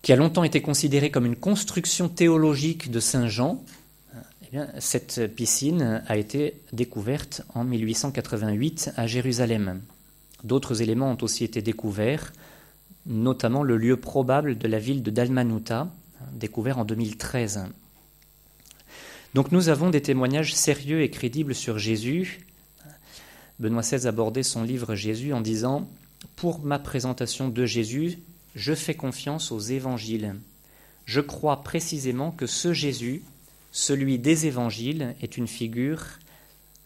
qui 0.06 0.12
a 0.12 0.16
longtemps 0.16 0.44
été 0.44 0.62
considérée 0.62 1.10
comme 1.10 1.26
une 1.26 1.34
construction 1.34 2.08
théologique 2.08 2.92
de 2.92 3.00
Saint 3.00 3.26
Jean, 3.26 3.64
eh 4.52 4.58
cette 4.78 5.34
piscine 5.34 6.00
a 6.06 6.16
été 6.16 6.62
découverte 6.72 7.42
en 7.56 7.64
1888 7.64 8.92
à 8.96 9.08
Jérusalem. 9.08 9.80
D'autres 10.44 10.80
éléments 10.80 11.10
ont 11.10 11.18
aussi 11.22 11.42
été 11.42 11.60
découverts, 11.60 12.32
notamment 13.06 13.64
le 13.64 13.76
lieu 13.76 13.96
probable 13.96 14.56
de 14.56 14.68
la 14.68 14.78
ville 14.78 15.02
de 15.02 15.10
Dalmanuta, 15.10 15.90
découvert 16.34 16.78
en 16.78 16.84
2013. 16.84 17.64
Donc 19.34 19.50
nous 19.50 19.70
avons 19.70 19.90
des 19.90 20.02
témoignages 20.02 20.54
sérieux 20.54 21.02
et 21.02 21.10
crédibles 21.10 21.56
sur 21.56 21.80
Jésus. 21.80 22.46
Benoît 23.58 23.82
XVI 23.82 24.06
abordait 24.06 24.44
son 24.44 24.62
livre 24.62 24.94
Jésus 24.94 25.32
en 25.32 25.40
disant 25.40 25.90
Pour 26.36 26.60
ma 26.60 26.78
présentation 26.78 27.48
de 27.48 27.66
Jésus, 27.66 28.20
je 28.56 28.74
fais 28.74 28.94
confiance 28.94 29.52
aux 29.52 29.60
évangiles. 29.60 30.34
Je 31.04 31.20
crois 31.20 31.62
précisément 31.62 32.32
que 32.32 32.46
ce 32.46 32.72
Jésus, 32.72 33.22
celui 33.70 34.18
des 34.18 34.46
évangiles, 34.46 35.14
est 35.20 35.36
une 35.36 35.46
figure 35.46 36.04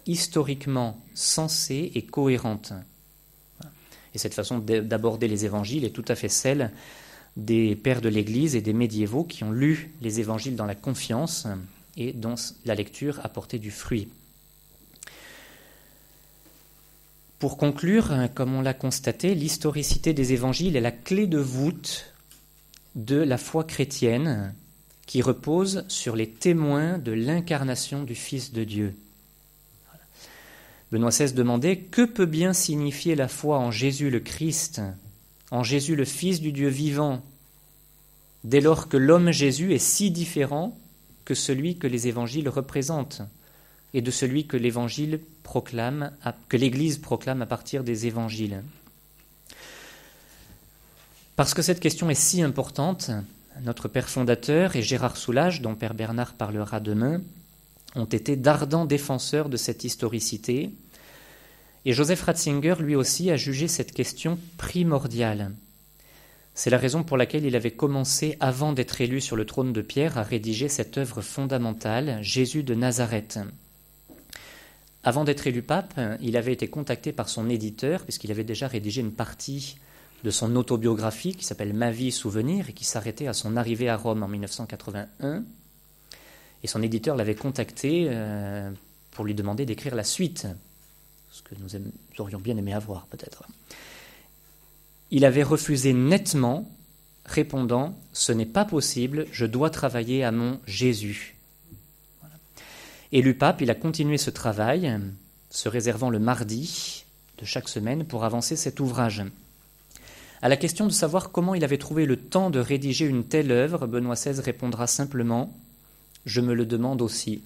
historiquement 0.04 1.00
sensée 1.14 1.92
et 1.94 2.02
cohérente. 2.02 2.72
Et 4.14 4.18
cette 4.18 4.34
façon 4.34 4.58
d'aborder 4.58 5.28
les 5.28 5.44
évangiles 5.44 5.84
est 5.84 5.94
tout 5.94 6.04
à 6.08 6.16
fait 6.16 6.28
celle 6.28 6.72
des 7.36 7.76
pères 7.76 8.00
de 8.00 8.08
l'Église 8.08 8.56
et 8.56 8.60
des 8.60 8.72
médiévaux 8.72 9.22
qui 9.22 9.44
ont 9.44 9.52
lu 9.52 9.92
les 10.02 10.18
évangiles 10.18 10.56
dans 10.56 10.66
la 10.66 10.74
confiance 10.74 11.46
et 11.96 12.12
dont 12.12 12.34
la 12.64 12.74
lecture 12.74 13.20
a 13.22 13.28
porté 13.28 13.60
du 13.60 13.70
fruit. 13.70 14.08
Pour 17.40 17.56
conclure, 17.56 18.12
hein, 18.12 18.28
comme 18.28 18.54
on 18.54 18.60
l'a 18.60 18.74
constaté, 18.74 19.34
l'historicité 19.34 20.12
des 20.12 20.34
évangiles 20.34 20.76
est 20.76 20.80
la 20.82 20.92
clé 20.92 21.26
de 21.26 21.38
voûte 21.38 22.12
de 22.94 23.16
la 23.16 23.38
foi 23.38 23.64
chrétienne 23.64 24.54
qui 25.06 25.22
repose 25.22 25.86
sur 25.88 26.16
les 26.16 26.28
témoins 26.28 26.98
de 26.98 27.12
l'incarnation 27.12 28.02
du 28.02 28.14
Fils 28.14 28.52
de 28.52 28.62
Dieu. 28.62 28.94
Benoît 30.92 31.08
XVI 31.08 31.32
demandait 31.32 31.78
Que 31.78 32.04
peut 32.04 32.26
bien 32.26 32.52
signifier 32.52 33.14
la 33.14 33.26
foi 33.26 33.58
en 33.58 33.70
Jésus 33.70 34.10
le 34.10 34.20
Christ, 34.20 34.82
en 35.50 35.62
Jésus 35.62 35.96
le 35.96 36.04
Fils 36.04 36.42
du 36.42 36.52
Dieu 36.52 36.68
vivant, 36.68 37.22
dès 38.44 38.60
lors 38.60 38.86
que 38.86 38.98
l'homme 38.98 39.30
Jésus 39.30 39.72
est 39.72 39.78
si 39.78 40.10
différent 40.10 40.78
que 41.24 41.34
celui 41.34 41.78
que 41.78 41.86
les 41.86 42.06
évangiles 42.06 42.50
représentent? 42.50 43.22
Et 43.94 44.02
de 44.02 44.10
celui 44.10 44.46
que 44.46 44.56
l'Évangile 44.56 45.20
proclame, 45.42 46.12
que 46.48 46.56
l'Église 46.56 46.98
proclame 46.98 47.42
à 47.42 47.46
partir 47.46 47.84
des 47.84 48.06
Évangiles. 48.06 48.62
Parce 51.36 51.54
que 51.54 51.62
cette 51.62 51.80
question 51.80 52.10
est 52.10 52.14
si 52.14 52.42
importante, 52.42 53.10
notre 53.62 53.88
Père 53.88 54.08
fondateur 54.08 54.76
et 54.76 54.82
Gérard 54.82 55.16
Soulage, 55.16 55.60
dont 55.60 55.74
Père 55.74 55.94
Bernard 55.94 56.34
parlera 56.34 56.80
demain, 56.80 57.20
ont 57.96 58.04
été 58.04 58.36
d'ardents 58.36 58.84
défenseurs 58.84 59.48
de 59.48 59.56
cette 59.56 59.84
historicité, 59.84 60.70
et 61.86 61.92
Joseph 61.92 62.22
Ratzinger, 62.22 62.74
lui 62.80 62.94
aussi, 62.94 63.30
a 63.30 63.36
jugé 63.36 63.66
cette 63.66 63.92
question 63.92 64.38
primordiale. 64.58 65.52
C'est 66.54 66.68
la 66.70 66.76
raison 66.76 67.04
pour 67.04 67.16
laquelle 67.16 67.46
il 67.46 67.56
avait 67.56 67.70
commencé, 67.70 68.36
avant 68.38 68.74
d'être 68.74 69.00
élu 69.00 69.20
sur 69.20 69.34
le 69.34 69.46
trône 69.46 69.72
de 69.72 69.80
Pierre, 69.80 70.18
à 70.18 70.22
rédiger 70.22 70.68
cette 70.68 70.98
œuvre 70.98 71.22
fondamentale, 71.22 72.18
Jésus 72.20 72.62
de 72.62 72.74
Nazareth. 72.74 73.38
Avant 75.02 75.24
d'être 75.24 75.46
élu 75.46 75.62
pape, 75.62 75.98
il 76.20 76.36
avait 76.36 76.52
été 76.52 76.68
contacté 76.68 77.12
par 77.12 77.28
son 77.28 77.48
éditeur, 77.48 78.02
puisqu'il 78.02 78.30
avait 78.30 78.44
déjà 78.44 78.68
rédigé 78.68 79.00
une 79.00 79.12
partie 79.12 79.76
de 80.24 80.30
son 80.30 80.54
autobiographie 80.56 81.34
qui 81.34 81.44
s'appelle 81.44 81.72
Ma 81.72 81.90
vie 81.90 82.12
souvenir 82.12 82.68
et 82.68 82.72
qui 82.72 82.84
s'arrêtait 82.84 83.26
à 83.26 83.32
son 83.32 83.56
arrivée 83.56 83.88
à 83.88 83.96
Rome 83.96 84.22
en 84.22 84.28
1981. 84.28 85.44
Et 86.62 86.66
son 86.66 86.82
éditeur 86.82 87.16
l'avait 87.16 87.34
contacté 87.34 88.06
euh, 88.10 88.70
pour 89.10 89.24
lui 89.24 89.34
demander 89.34 89.64
d'écrire 89.64 89.94
la 89.94 90.04
suite, 90.04 90.46
ce 91.30 91.42
que 91.42 91.54
nous, 91.58 91.68
aurions 92.18 92.38
bien 92.38 92.56
aimé 92.56 92.74
avoir 92.74 93.06
peut-être. 93.06 93.44
Il 95.10 95.24
avait 95.24 95.42
refusé 95.42 95.92
nettement, 95.92 96.70
répondant 97.24 97.98
Ce 98.12 98.32
n'est 98.32 98.46
pas 98.46 98.64
possible, 98.64 99.26
je 99.32 99.46
dois 99.46 99.70
travailler 99.70 100.22
à 100.22 100.32
mon 100.32 100.60
Jésus. 100.66 101.36
Élu 103.12 103.34
pape, 103.34 103.60
il 103.60 103.70
a 103.70 103.74
continué 103.74 104.18
ce 104.18 104.30
travail, 104.30 104.96
se 105.50 105.68
réservant 105.68 106.10
le 106.10 106.20
mardi 106.20 107.04
de 107.38 107.44
chaque 107.44 107.68
semaine 107.68 108.04
pour 108.04 108.24
avancer 108.24 108.54
cet 108.54 108.78
ouvrage. 108.78 109.24
À 110.42 110.48
la 110.48 110.56
question 110.56 110.86
de 110.86 110.92
savoir 110.92 111.32
comment 111.32 111.56
il 111.56 111.64
avait 111.64 111.76
trouvé 111.76 112.06
le 112.06 112.16
temps 112.16 112.50
de 112.50 112.60
rédiger 112.60 113.06
une 113.06 113.24
telle 113.24 113.50
œuvre, 113.50 113.88
Benoît 113.88 114.14
XVI 114.14 114.40
répondra 114.40 114.86
simplement 114.86 115.52
Je 116.24 116.40
me 116.40 116.54
le 116.54 116.64
demande 116.66 117.02
aussi. 117.02 117.42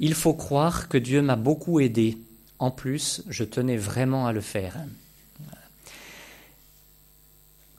Il 0.00 0.14
faut 0.14 0.34
croire 0.34 0.88
que 0.88 0.98
Dieu 0.98 1.22
m'a 1.22 1.36
beaucoup 1.36 1.78
aidé. 1.78 2.18
En 2.58 2.72
plus, 2.72 3.22
je 3.28 3.44
tenais 3.44 3.76
vraiment 3.76 4.26
à 4.26 4.32
le 4.32 4.40
faire. 4.40 4.76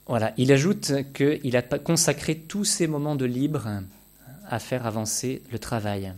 Voilà, 0.06 0.32
il 0.38 0.50
ajoute 0.50 0.92
qu'il 1.12 1.56
a 1.56 1.62
consacré 1.62 2.36
tous 2.36 2.64
ses 2.64 2.86
moments 2.86 3.16
de 3.16 3.26
libre 3.26 3.68
à 4.48 4.58
faire 4.58 4.86
avancer 4.86 5.42
le 5.50 5.58
travail. 5.58 6.12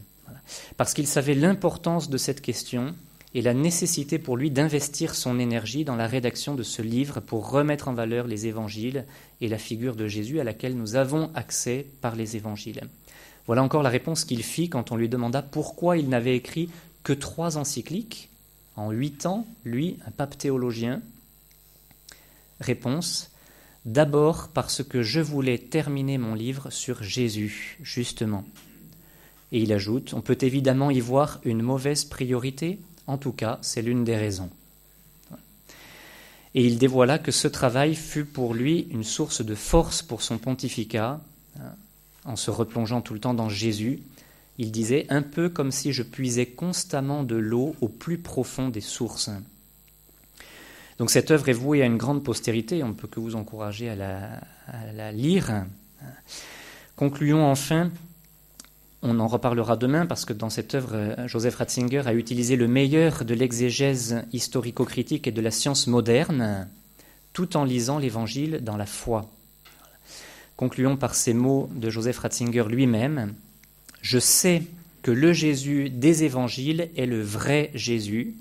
Parce 0.76 0.94
qu'il 0.94 1.06
savait 1.06 1.34
l'importance 1.34 2.10
de 2.10 2.18
cette 2.18 2.40
question 2.40 2.94
et 3.34 3.42
la 3.42 3.54
nécessité 3.54 4.18
pour 4.18 4.36
lui 4.36 4.50
d'investir 4.50 5.14
son 5.14 5.38
énergie 5.38 5.84
dans 5.84 5.96
la 5.96 6.06
rédaction 6.06 6.54
de 6.54 6.62
ce 6.62 6.82
livre 6.82 7.20
pour 7.20 7.50
remettre 7.50 7.88
en 7.88 7.94
valeur 7.94 8.26
les 8.26 8.46
évangiles 8.46 9.04
et 9.40 9.48
la 9.48 9.58
figure 9.58 9.96
de 9.96 10.06
Jésus 10.06 10.40
à 10.40 10.44
laquelle 10.44 10.76
nous 10.76 10.96
avons 10.96 11.30
accès 11.34 11.86
par 12.00 12.16
les 12.16 12.36
évangiles. 12.36 12.80
Voilà 13.46 13.62
encore 13.62 13.82
la 13.82 13.90
réponse 13.90 14.24
qu'il 14.24 14.42
fit 14.42 14.68
quand 14.68 14.90
on 14.90 14.96
lui 14.96 15.08
demanda 15.08 15.42
pourquoi 15.42 15.98
il 15.98 16.08
n'avait 16.08 16.36
écrit 16.36 16.70
que 17.02 17.12
trois 17.12 17.58
encycliques 17.58 18.30
en 18.74 18.90
huit 18.90 19.26
ans, 19.26 19.46
lui, 19.64 19.98
un 20.06 20.10
pape 20.10 20.36
théologien. 20.36 21.00
Réponse 22.60 23.30
D'abord 23.86 24.48
parce 24.48 24.82
que 24.82 25.04
je 25.04 25.20
voulais 25.20 25.58
terminer 25.58 26.18
mon 26.18 26.34
livre 26.34 26.70
sur 26.70 27.04
Jésus, 27.04 27.78
justement. 27.80 28.44
Et 29.52 29.60
il 29.60 29.72
ajoute, 29.72 30.12
on 30.12 30.22
peut 30.22 30.36
évidemment 30.40 30.90
y 30.90 30.98
voir 30.98 31.40
une 31.44 31.62
mauvaise 31.62 32.04
priorité, 32.04 32.80
en 33.06 33.16
tout 33.16 33.30
cas, 33.30 33.60
c'est 33.62 33.82
l'une 33.82 34.02
des 34.02 34.16
raisons. 34.16 34.50
Et 36.56 36.66
il 36.66 36.78
dévoila 36.78 37.20
que 37.20 37.30
ce 37.30 37.46
travail 37.46 37.94
fut 37.94 38.24
pour 38.24 38.54
lui 38.54 38.88
une 38.90 39.04
source 39.04 39.40
de 39.40 39.54
force 39.54 40.02
pour 40.02 40.20
son 40.20 40.38
pontificat, 40.38 41.20
hein, 41.60 41.72
en 42.24 42.34
se 42.34 42.50
replongeant 42.50 43.02
tout 43.02 43.14
le 43.14 43.20
temps 43.20 43.34
dans 43.34 43.50
Jésus. 43.50 44.00
Il 44.58 44.72
disait 44.72 45.06
un 45.10 45.22
peu 45.22 45.48
comme 45.48 45.70
si 45.70 45.92
je 45.92 46.02
puisais 46.02 46.46
constamment 46.46 47.22
de 47.22 47.36
l'eau 47.36 47.76
au 47.80 47.88
plus 47.88 48.18
profond 48.18 48.68
des 48.68 48.80
sources. 48.80 49.30
Donc 50.98 51.10
cette 51.10 51.30
œuvre 51.30 51.48
est 51.48 51.54
vouée 51.54 51.82
à 51.82 51.86
une 51.86 51.98
grande 51.98 52.24
postérité, 52.24 52.82
on 52.82 52.88
ne 52.88 52.94
peut 52.94 53.08
que 53.08 53.20
vous 53.20 53.36
encourager 53.36 53.90
à 53.90 53.96
la, 53.96 55.12
lire. 55.12 55.64
Concluons 56.96 57.44
enfin 57.44 57.90
on 59.02 59.20
en 59.20 59.28
reparlera 59.28 59.76
demain 59.76 60.06
parce 60.06 60.24
que 60.24 60.32
dans 60.32 60.50
cette 60.50 60.74
œuvre, 60.74 61.14
Joseph 61.26 61.56
Ratzinger 61.56 62.02
a 62.06 62.14
utilisé 62.14 62.56
le 62.56 62.66
meilleur 62.66 63.24
de 63.24 63.34
l'exégèse 63.34 64.24
historico-critique 64.32 65.28
et 65.28 65.32
de 65.32 65.40
la 65.40 65.52
science 65.52 65.86
moderne, 65.86 66.66
tout 67.32 67.56
en 67.56 67.64
lisant 67.64 67.98
l'Évangile 67.98 68.60
dans 68.62 68.76
la 68.76 68.86
foi. 68.86 69.30
Concluons 70.56 70.96
par 70.96 71.14
ces 71.14 71.34
mots 71.34 71.70
de 71.74 71.90
Joseph 71.90 72.18
Ratzinger 72.18 72.64
lui-même. 72.68 73.34
Je 74.00 74.18
sais 74.18 74.62
que 75.02 75.10
le 75.12 75.32
Jésus 75.32 75.90
des 75.90 76.24
Évangiles 76.24 76.88
est 76.96 77.06
le 77.06 77.22
vrai 77.22 77.70
Jésus, 77.74 78.34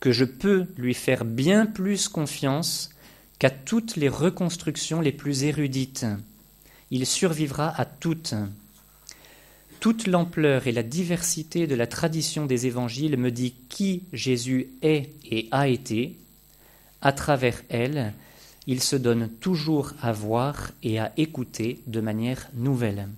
que 0.00 0.12
je 0.12 0.24
peux 0.24 0.66
lui 0.76 0.94
faire 0.94 1.24
bien 1.24 1.66
plus 1.66 2.08
confiance 2.08 2.90
qu'à 3.38 3.50
toutes 3.50 3.96
les 3.96 4.08
reconstructions 4.08 5.00
les 5.00 5.12
plus 5.12 5.44
érudites. 5.44 6.06
Il 6.90 7.06
survivra 7.06 7.68
à 7.68 7.84
toutes 7.84 8.34
toute 9.80 10.06
l'ampleur 10.06 10.66
et 10.66 10.72
la 10.72 10.82
diversité 10.82 11.66
de 11.66 11.74
la 11.74 11.86
tradition 11.86 12.44
des 12.44 12.66
évangiles 12.66 13.16
me 13.16 13.30
dit 13.30 13.54
qui 13.70 14.02
Jésus 14.12 14.68
est 14.82 15.10
et 15.24 15.48
a 15.50 15.68
été. 15.68 16.16
À 17.00 17.12
travers 17.12 17.62
elle, 17.70 18.12
il 18.66 18.82
se 18.82 18.94
donne 18.94 19.30
toujours 19.40 19.94
à 20.02 20.12
voir 20.12 20.70
et 20.82 21.00
à 21.00 21.12
écouter 21.16 21.80
de 21.86 22.00
manière 22.00 22.50
nouvelle. 22.54 23.08